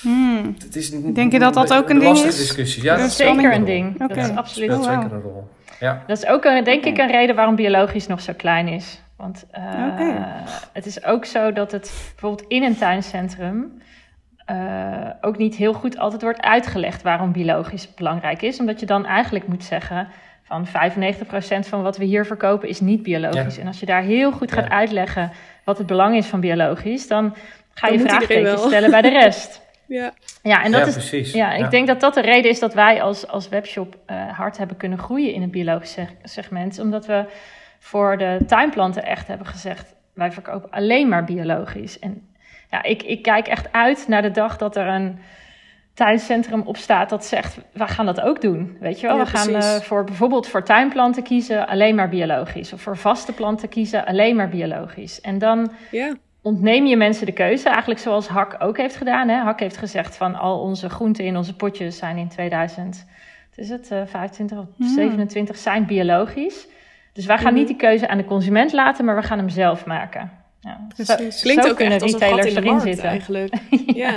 [0.02, 0.56] Hmm.
[0.66, 2.38] dat is een, Denk je dat dat ook een ding lastige is?
[2.38, 2.84] discussie.
[2.84, 3.98] Ja, Dat dat dat is zeker een- ding.
[3.98, 4.72] Dat is absoluut.
[4.72, 5.02] speelt Oh, wauw.
[5.02, 5.48] zeker een rol.
[5.80, 6.04] Ja.
[6.08, 9.02] Dat is ook, een, denk ik, een reden waarom biologisch nog zo klein is.
[9.18, 9.64] Want eh,
[10.74, 13.82] het is ook zo dat het bijvoorbeeld in een tuincentrum
[14.46, 18.60] eh, ook niet heel goed altijd wordt uitgelegd waarom biologisch belangrijk is.
[18.60, 20.08] Omdat je dan eigenlijk moet zeggen
[20.52, 23.56] van 95% van wat we hier verkopen is niet biologisch.
[23.56, 23.62] Ja.
[23.62, 24.72] En als je daar heel goed gaat Ja.
[24.72, 25.32] uitleggen
[25.64, 27.36] wat het belang is van biologisch, dan
[27.74, 28.68] ga Dan je vraagtekens wel.
[28.68, 29.60] stellen bij de rest.
[29.88, 30.14] Ja.
[30.44, 31.34] Ja, en dat ja, is precies.
[31.34, 34.58] ja, ik denk dat dat de reden is dat wij als, als webshop eh, hard
[34.58, 36.80] hebben kunnen groeien in het biologische seg- segment.
[36.80, 37.26] Omdat we
[37.80, 42.00] voor de tuinplanten echt hebben gezegd, wij verkopen alleen maar biologisch.
[42.00, 42.28] En
[42.70, 45.20] ja, ik, ik kijk echt uit naar de dag dat er een
[45.94, 48.78] tuincentrum op staat dat zegt, we gaan dat ook doen.
[48.80, 52.74] Weet je wel, Ja, we gaan eh, voor bijvoorbeeld voor tuinplanten kiezen alleen maar biologisch.
[52.74, 55.22] Of voor vaste planten kiezen alleen maar biologisch.
[55.22, 56.14] En dan Ja.
[56.42, 57.70] ontneem je mensen de keuze.
[57.70, 59.28] Eigenlijk zoals Hak ook heeft gedaan.
[59.28, 59.36] Hè?
[59.36, 63.06] Hak heeft gezegd van al onze groenten in onze potjes zijn in 2000,
[63.50, 64.88] wat is het, eh 25 of Hmm.
[64.88, 66.68] 27 zijn biologisch.
[67.14, 67.56] Dus wij gaan Mhm.
[67.56, 70.32] niet die keuze aan de consument laten, maar we gaan hem zelf maken.
[70.60, 71.40] Ja, Precies.
[71.40, 73.04] zo- Klinkt zo ook echt als een gat in de erin markt zitten.
[73.10, 73.54] eigenlijk.
[73.86, 74.12] ja.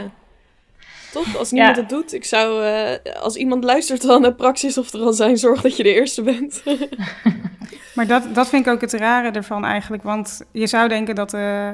[1.14, 1.36] Toch?
[1.36, 1.80] Als niemand Ja.
[1.82, 2.12] het doet.
[2.12, 5.76] Ik zou, eh, als iemand luistert dan naar Praxis of er al zijn, zorg dat
[5.76, 6.62] je de eerste bent.
[7.94, 10.02] Maar dat, dat vind ik ook het rare ervan eigenlijk.
[10.02, 11.72] Want je zou denken dat, eh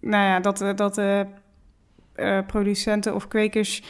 [0.00, 1.26] nou ja, dat, eh, dat de
[2.46, 3.82] producenten of kwekers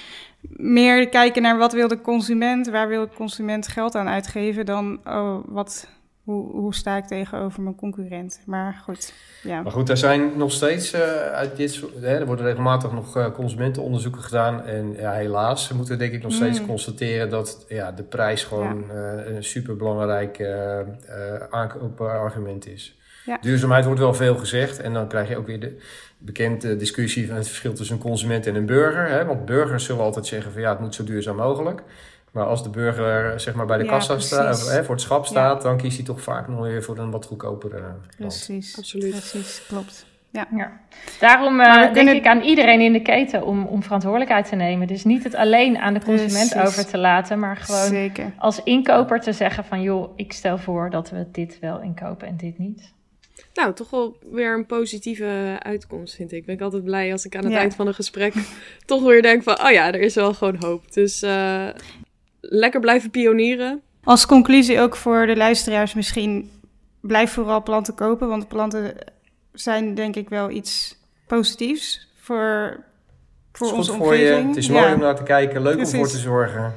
[0.56, 5.00] meer kijken naar wat wil de consument, waar wil de consument geld aan uitgeven, dan
[5.04, 5.88] oh, wat,
[6.24, 8.40] hoe, hoe sta ik tegenover mijn concurrent.
[8.46, 9.12] Maar goed,
[9.42, 9.62] ja.
[9.62, 13.16] Maar goed, er zijn nog steeds uh, uit dit soort, hè, er worden regelmatig nog
[13.16, 14.64] uh, consumentenonderzoeken gedaan.
[14.64, 16.66] En ja, helaas moeten we denk ik nog steeds Mm.
[16.66, 18.94] constateren dat ja, de prijs gewoon ja.
[19.24, 20.42] uh, een superbelangrijk
[21.50, 22.98] aankoopargument is.
[23.26, 23.38] Ja.
[23.40, 24.80] Duurzaamheid wordt wel veel gezegd.
[24.80, 25.76] En dan krijg je ook weer de
[26.18, 29.08] bekende discussie van het verschil tussen een consument en een burger.
[29.08, 29.24] Hè?
[29.24, 31.82] Want burgers zullen altijd zeggen van ja, het moet zo duurzaam mogelijk.
[32.32, 35.26] Maar als de burger zeg maar, bij de Ja, kassa staat, hè, voor het schap
[35.26, 37.82] staat, dan kiest hij toch vaak nog weer voor een wat goedkopere.
[38.18, 39.10] Precies, Absoluut.
[39.10, 40.06] precies, klopt.
[40.32, 40.46] Ja.
[40.56, 40.80] Ja.
[41.20, 44.56] Daarom uh, we denk kunnen- ik aan iedereen in de keten om, om verantwoordelijkheid te
[44.56, 44.86] nemen.
[44.86, 46.68] Dus niet het alleen aan de consument Precies.
[46.68, 48.32] over te laten, maar gewoon Zeker.
[48.38, 52.36] als inkoper te zeggen van joh, ik stel voor dat we dit wel inkopen en
[52.36, 52.92] dit niet.
[53.54, 56.46] Nou, toch wel weer een positieve uitkomst, vind ik.
[56.46, 57.58] Ben ik altijd blij als ik aan het Ja.
[57.58, 58.34] eind van een gesprek
[58.86, 59.60] toch weer denk van...
[59.64, 60.92] Oh ja, er is wel gewoon hoop.
[60.92, 61.66] Dus eh,
[62.40, 63.80] lekker blijven pionieren.
[64.04, 66.50] Als conclusie ook voor de luisteraars misschien,
[67.00, 68.94] blijf vooral planten kopen, want planten
[69.52, 72.84] zijn denk ik wel iets positiefs voor,
[73.52, 74.48] voor Het is onze goed voor je, omgeving.
[74.48, 74.72] het is Ja.
[74.80, 76.76] mooi om naar te kijken, leuk om voor te zorgen.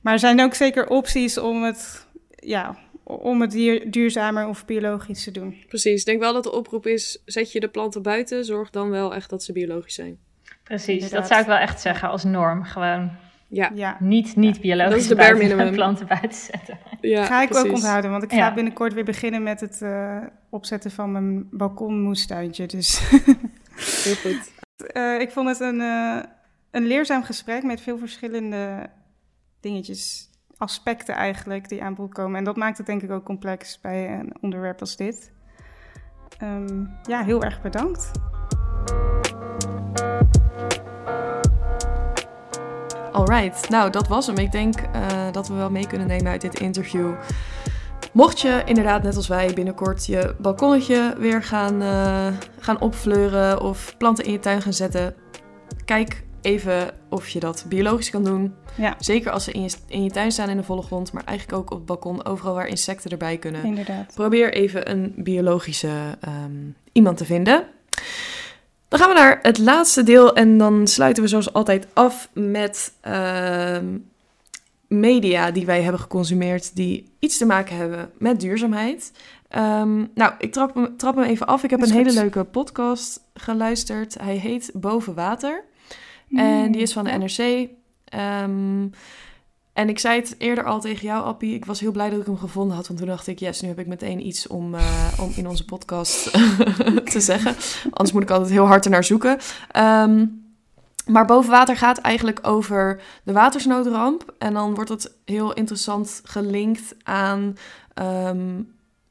[0.00, 5.24] Maar er zijn ook zeker opties om het, ja, om het duur- duurzamer of biologisch
[5.24, 5.56] te doen.
[5.68, 6.00] Precies.
[6.00, 8.44] Ik denk wel dat de oproep is, zet je de planten buiten.
[8.44, 10.18] Zorg dan wel echt dat ze biologisch zijn.
[10.62, 11.18] Precies, Inderdaad.
[11.18, 12.64] dat zou ik wel echt zeggen als norm.
[12.64, 13.10] Gewoon
[13.54, 15.14] Ja, Ja, niet, niet Dat is de
[15.80, 16.78] planten buiten zetten.
[17.00, 18.54] ja ga ik ook onthouden, want ik ga Ja.
[18.54, 20.16] binnenkort weer beginnen met het eh,
[20.50, 22.66] opzetten van mijn balkonmoestuintje.
[22.66, 23.00] Dus
[24.04, 24.52] Heel goed.
[24.92, 26.18] eh, ik vond het een, eh,
[26.70, 28.86] een leerzaam gesprek met veel verschillende
[29.60, 32.38] dingetjes, aspecten eigenlijk, die aan bod komen.
[32.38, 35.32] En dat maakt het denk ik ook complex bij een onderwerp als dit.
[36.38, 38.10] Ehm, ja, heel erg bedankt.
[43.12, 44.38] Alright, nou dat was hem.
[44.38, 47.12] Ik denk eh, dat we wel mee kunnen nemen uit dit interview.
[48.12, 52.26] Mocht je inderdaad, net als wij, binnenkort je balkonnetje weer gaan, eh,
[52.58, 55.14] gaan opfleuren of planten in je tuin gaan zetten,
[55.84, 58.54] kijk even of je dat biologisch kan doen.
[58.74, 58.94] Ja.
[58.98, 61.58] Zeker als ze in je, in je tuin staan in de volle grond, maar eigenlijk
[61.58, 63.64] ook op het balkon, overal waar insecten erbij kunnen.
[63.64, 64.12] Inderdaad.
[64.14, 67.64] Probeer even een biologische ehm, iemand te vinden.
[68.92, 72.92] Dan gaan we naar het laatste deel en dan sluiten we zoals altijd af met
[73.00, 73.98] ehm,
[74.86, 79.12] media die wij hebben geconsumeerd die iets te maken hebben met duurzaamheid.
[79.48, 81.62] Ehm, nou, ik trap hem, trap hem even af.
[81.62, 84.14] Ik heb een hele leuke podcast geluisterd.
[84.20, 85.64] Hij heet Boven Water.
[86.34, 87.10] En die is van de.
[87.10, 87.68] NRC.
[88.04, 88.86] Ehm,
[89.72, 91.54] en ik zei het eerder al tegen jou, Appie.
[91.54, 92.86] Ik was heel blij dat ik hem gevonden had.
[92.86, 95.64] Want toen dacht ik, yes, nu heb ik meteen iets om, eh, om in onze
[95.64, 96.32] podcast
[97.12, 97.54] te zeggen.
[97.82, 99.38] Anders moet ik altijd heel hard ernaar zoeken.
[99.70, 100.26] Ehm,
[101.06, 104.34] maar boven water gaat eigenlijk over de watersnoodramp.
[104.38, 107.56] En dan wordt het heel interessant gelinkt aan
[107.94, 108.62] ehm,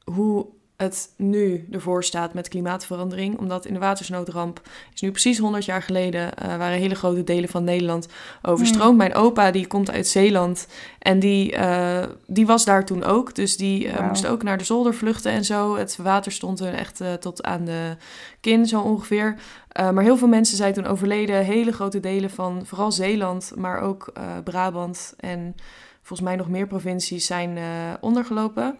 [0.04, 0.46] hoe
[0.82, 3.38] het nu ervoor staat met klimaatverandering.
[3.38, 4.60] Omdat in de watersnoodramp
[4.94, 6.34] is nu precies 100 jaar geleden...
[6.34, 8.08] eh, waren hele grote delen van Nederland
[8.42, 8.96] overstroomd.
[8.96, 10.66] Mijn opa die komt uit Zeeland
[10.98, 13.34] en die, eh, die was daar toen ook.
[13.34, 14.08] Dus die Wauw.
[14.08, 15.76] moest ook naar de zolder vluchten en zo.
[15.76, 17.96] Het water stond er echt tot aan de
[18.40, 19.36] kin zo ongeveer.
[19.72, 21.44] Maar heel veel mensen zijn toen overleden.
[21.44, 24.12] Hele grote delen van vooral Zeeland, maar ook
[24.44, 25.54] Brabant en
[26.02, 27.58] volgens mij nog meer provincies zijn
[28.00, 28.78] ondergelopen.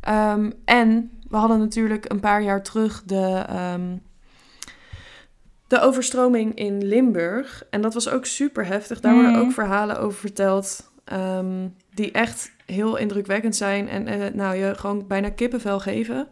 [0.00, 3.96] Ehm, en we hadden natuurlijk een paar jaar terug de, ehm,
[5.66, 7.64] de overstroming in Limburg.
[7.70, 9.00] En dat was ook super heftig.
[9.00, 9.40] Daar worden Mhm.
[9.40, 13.88] ook verhalen over verteld ehm, die echt heel indrukwekkend zijn.
[13.88, 16.28] En eh, nou, je gewoon bijna kippenvel geven.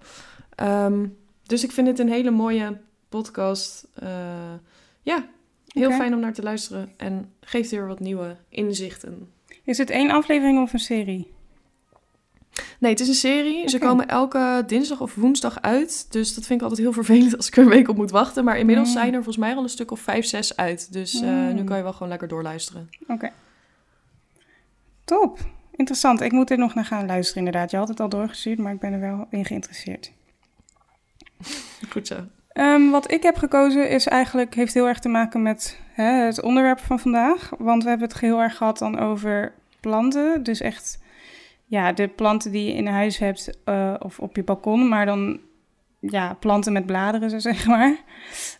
[0.55, 1.07] Ehm,
[1.43, 2.79] dus ik vind dit een hele mooie
[3.09, 3.89] podcast.
[3.95, 4.09] Eh,
[5.03, 5.27] ja,
[5.67, 6.93] heel fijn om naar te luisteren.
[6.97, 9.31] En geeft weer wat nieuwe inzichten.
[9.65, 11.33] Is het één aflevering of een serie?
[12.79, 13.69] Nee, het is een serie.
[13.69, 16.07] Ze komen elke dinsdag of woensdag uit.
[16.13, 18.45] Dus dat vind ik altijd heel vervelend als ik er een week op moet wachten.
[18.45, 18.95] Maar inmiddels Mm.
[18.95, 20.93] zijn er volgens mij al een stuk of vijf, zes uit.
[20.93, 21.55] Dus eh, Mm.
[21.55, 22.89] nu kan je wel gewoon lekker doorluisteren.
[23.09, 23.31] Oké.
[25.05, 25.39] Top.
[25.77, 26.21] Interessant.
[26.21, 27.71] Ik moet er nog naar gaan luisteren inderdaad.
[27.71, 30.13] Je had het al doorgestuurd, maar ik ben er wel in geïnteresseerd.
[31.91, 32.17] Goed zo.
[32.53, 36.43] Ehm, wat ik heb gekozen is eigenlijk, heeft heel erg te maken met hè, het
[36.43, 37.51] onderwerp van vandaag.
[37.59, 40.43] Want we hebben het heel erg gehad dan over planten.
[40.43, 40.99] Dus echt
[41.69, 44.89] ja, de planten die je in huis hebt eh, of op je balkon.
[44.89, 45.41] Maar dan
[46.01, 47.97] ja, planten met bladeren, zo zeg maar.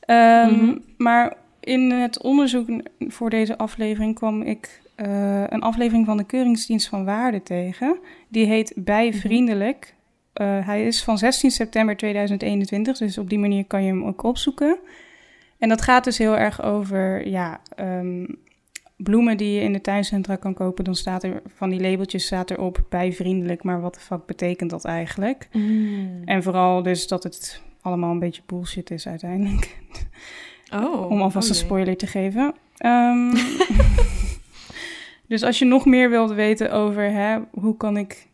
[0.01, 0.79] Ehm, Mhm.
[0.97, 6.89] Maar in het onderzoek voor deze aflevering kwam ik eh, een aflevering van de Keuringsdienst
[6.89, 7.99] van Waarde tegen.
[8.29, 9.95] Die heet Bijvriendelijk.
[10.33, 14.23] Eh, hij is van 16 september 2021, dus op die manier kan je hem ook
[14.23, 14.79] opzoeken.
[15.59, 18.27] En dat gaat dus heel erg over ja, ehm,
[18.99, 20.85] bloemen die je in de tuincentra kan kopen.
[20.85, 24.85] Dan staat er van die labeltjes staat erop bijvriendelijk, maar wat de fuck betekent dat
[24.85, 25.49] eigenlijk?
[26.25, 29.79] En vooral dus dat het allemaal een beetje bullshit is uiteindelijk.
[30.73, 32.55] Oh, om alvast oh een spoiler te geven.
[32.77, 33.35] Ehm,
[35.29, 38.27] dus als je nog meer wilt weten over hè, hoe kan ik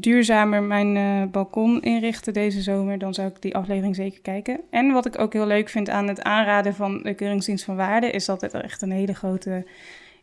[0.00, 4.60] duurzamer mijn eh, balkon inrichten deze zomer, dan zou ik die aflevering zeker kijken.
[4.70, 8.10] En wat ik ook heel leuk vind aan het aanraden van de Keuringsdienst van Waarde,
[8.10, 9.66] is dat het echt een hele grote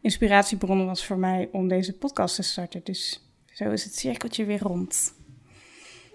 [0.02, 2.82] inspiratiebron was voor mij om deze podcast te starten.
[2.84, 5.14] Dus zo is het cirkeltje weer rond.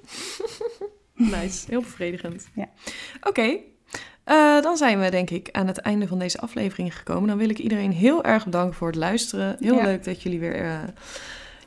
[1.14, 2.48] Nice, heel bevredigend.
[2.54, 2.68] Ja.
[3.20, 3.56] Oké,
[4.24, 7.28] eh, dan zijn we denk ik aan het einde van deze aflevering gekomen.
[7.28, 9.56] Dan wil ik iedereen heel erg bedanken voor het luisteren.
[9.60, 9.82] Heel Ja.
[9.82, 10.78] leuk dat jullie weer eh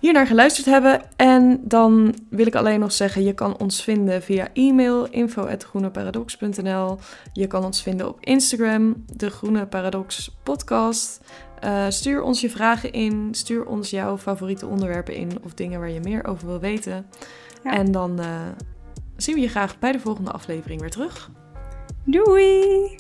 [0.04, 1.02] hier naar geluisterd hebben.
[1.16, 6.98] En dan wil ik alleen nog zeggen, je kan ons vinden via e-mail info@groeneparadox.nl.
[7.34, 11.22] Je kan ons vinden op Instagram, de Groene Paradox Podcast.
[11.60, 15.90] Eh, stuur ons je vragen in, stuur ons jouw favoriete onderwerpen in of dingen waar
[15.90, 17.06] je meer over wil weten.
[17.64, 17.72] Ja.
[17.72, 18.42] En dan eh,
[19.18, 21.30] zien we je graag bij de volgende aflevering weer terug.
[22.06, 22.96] Doei!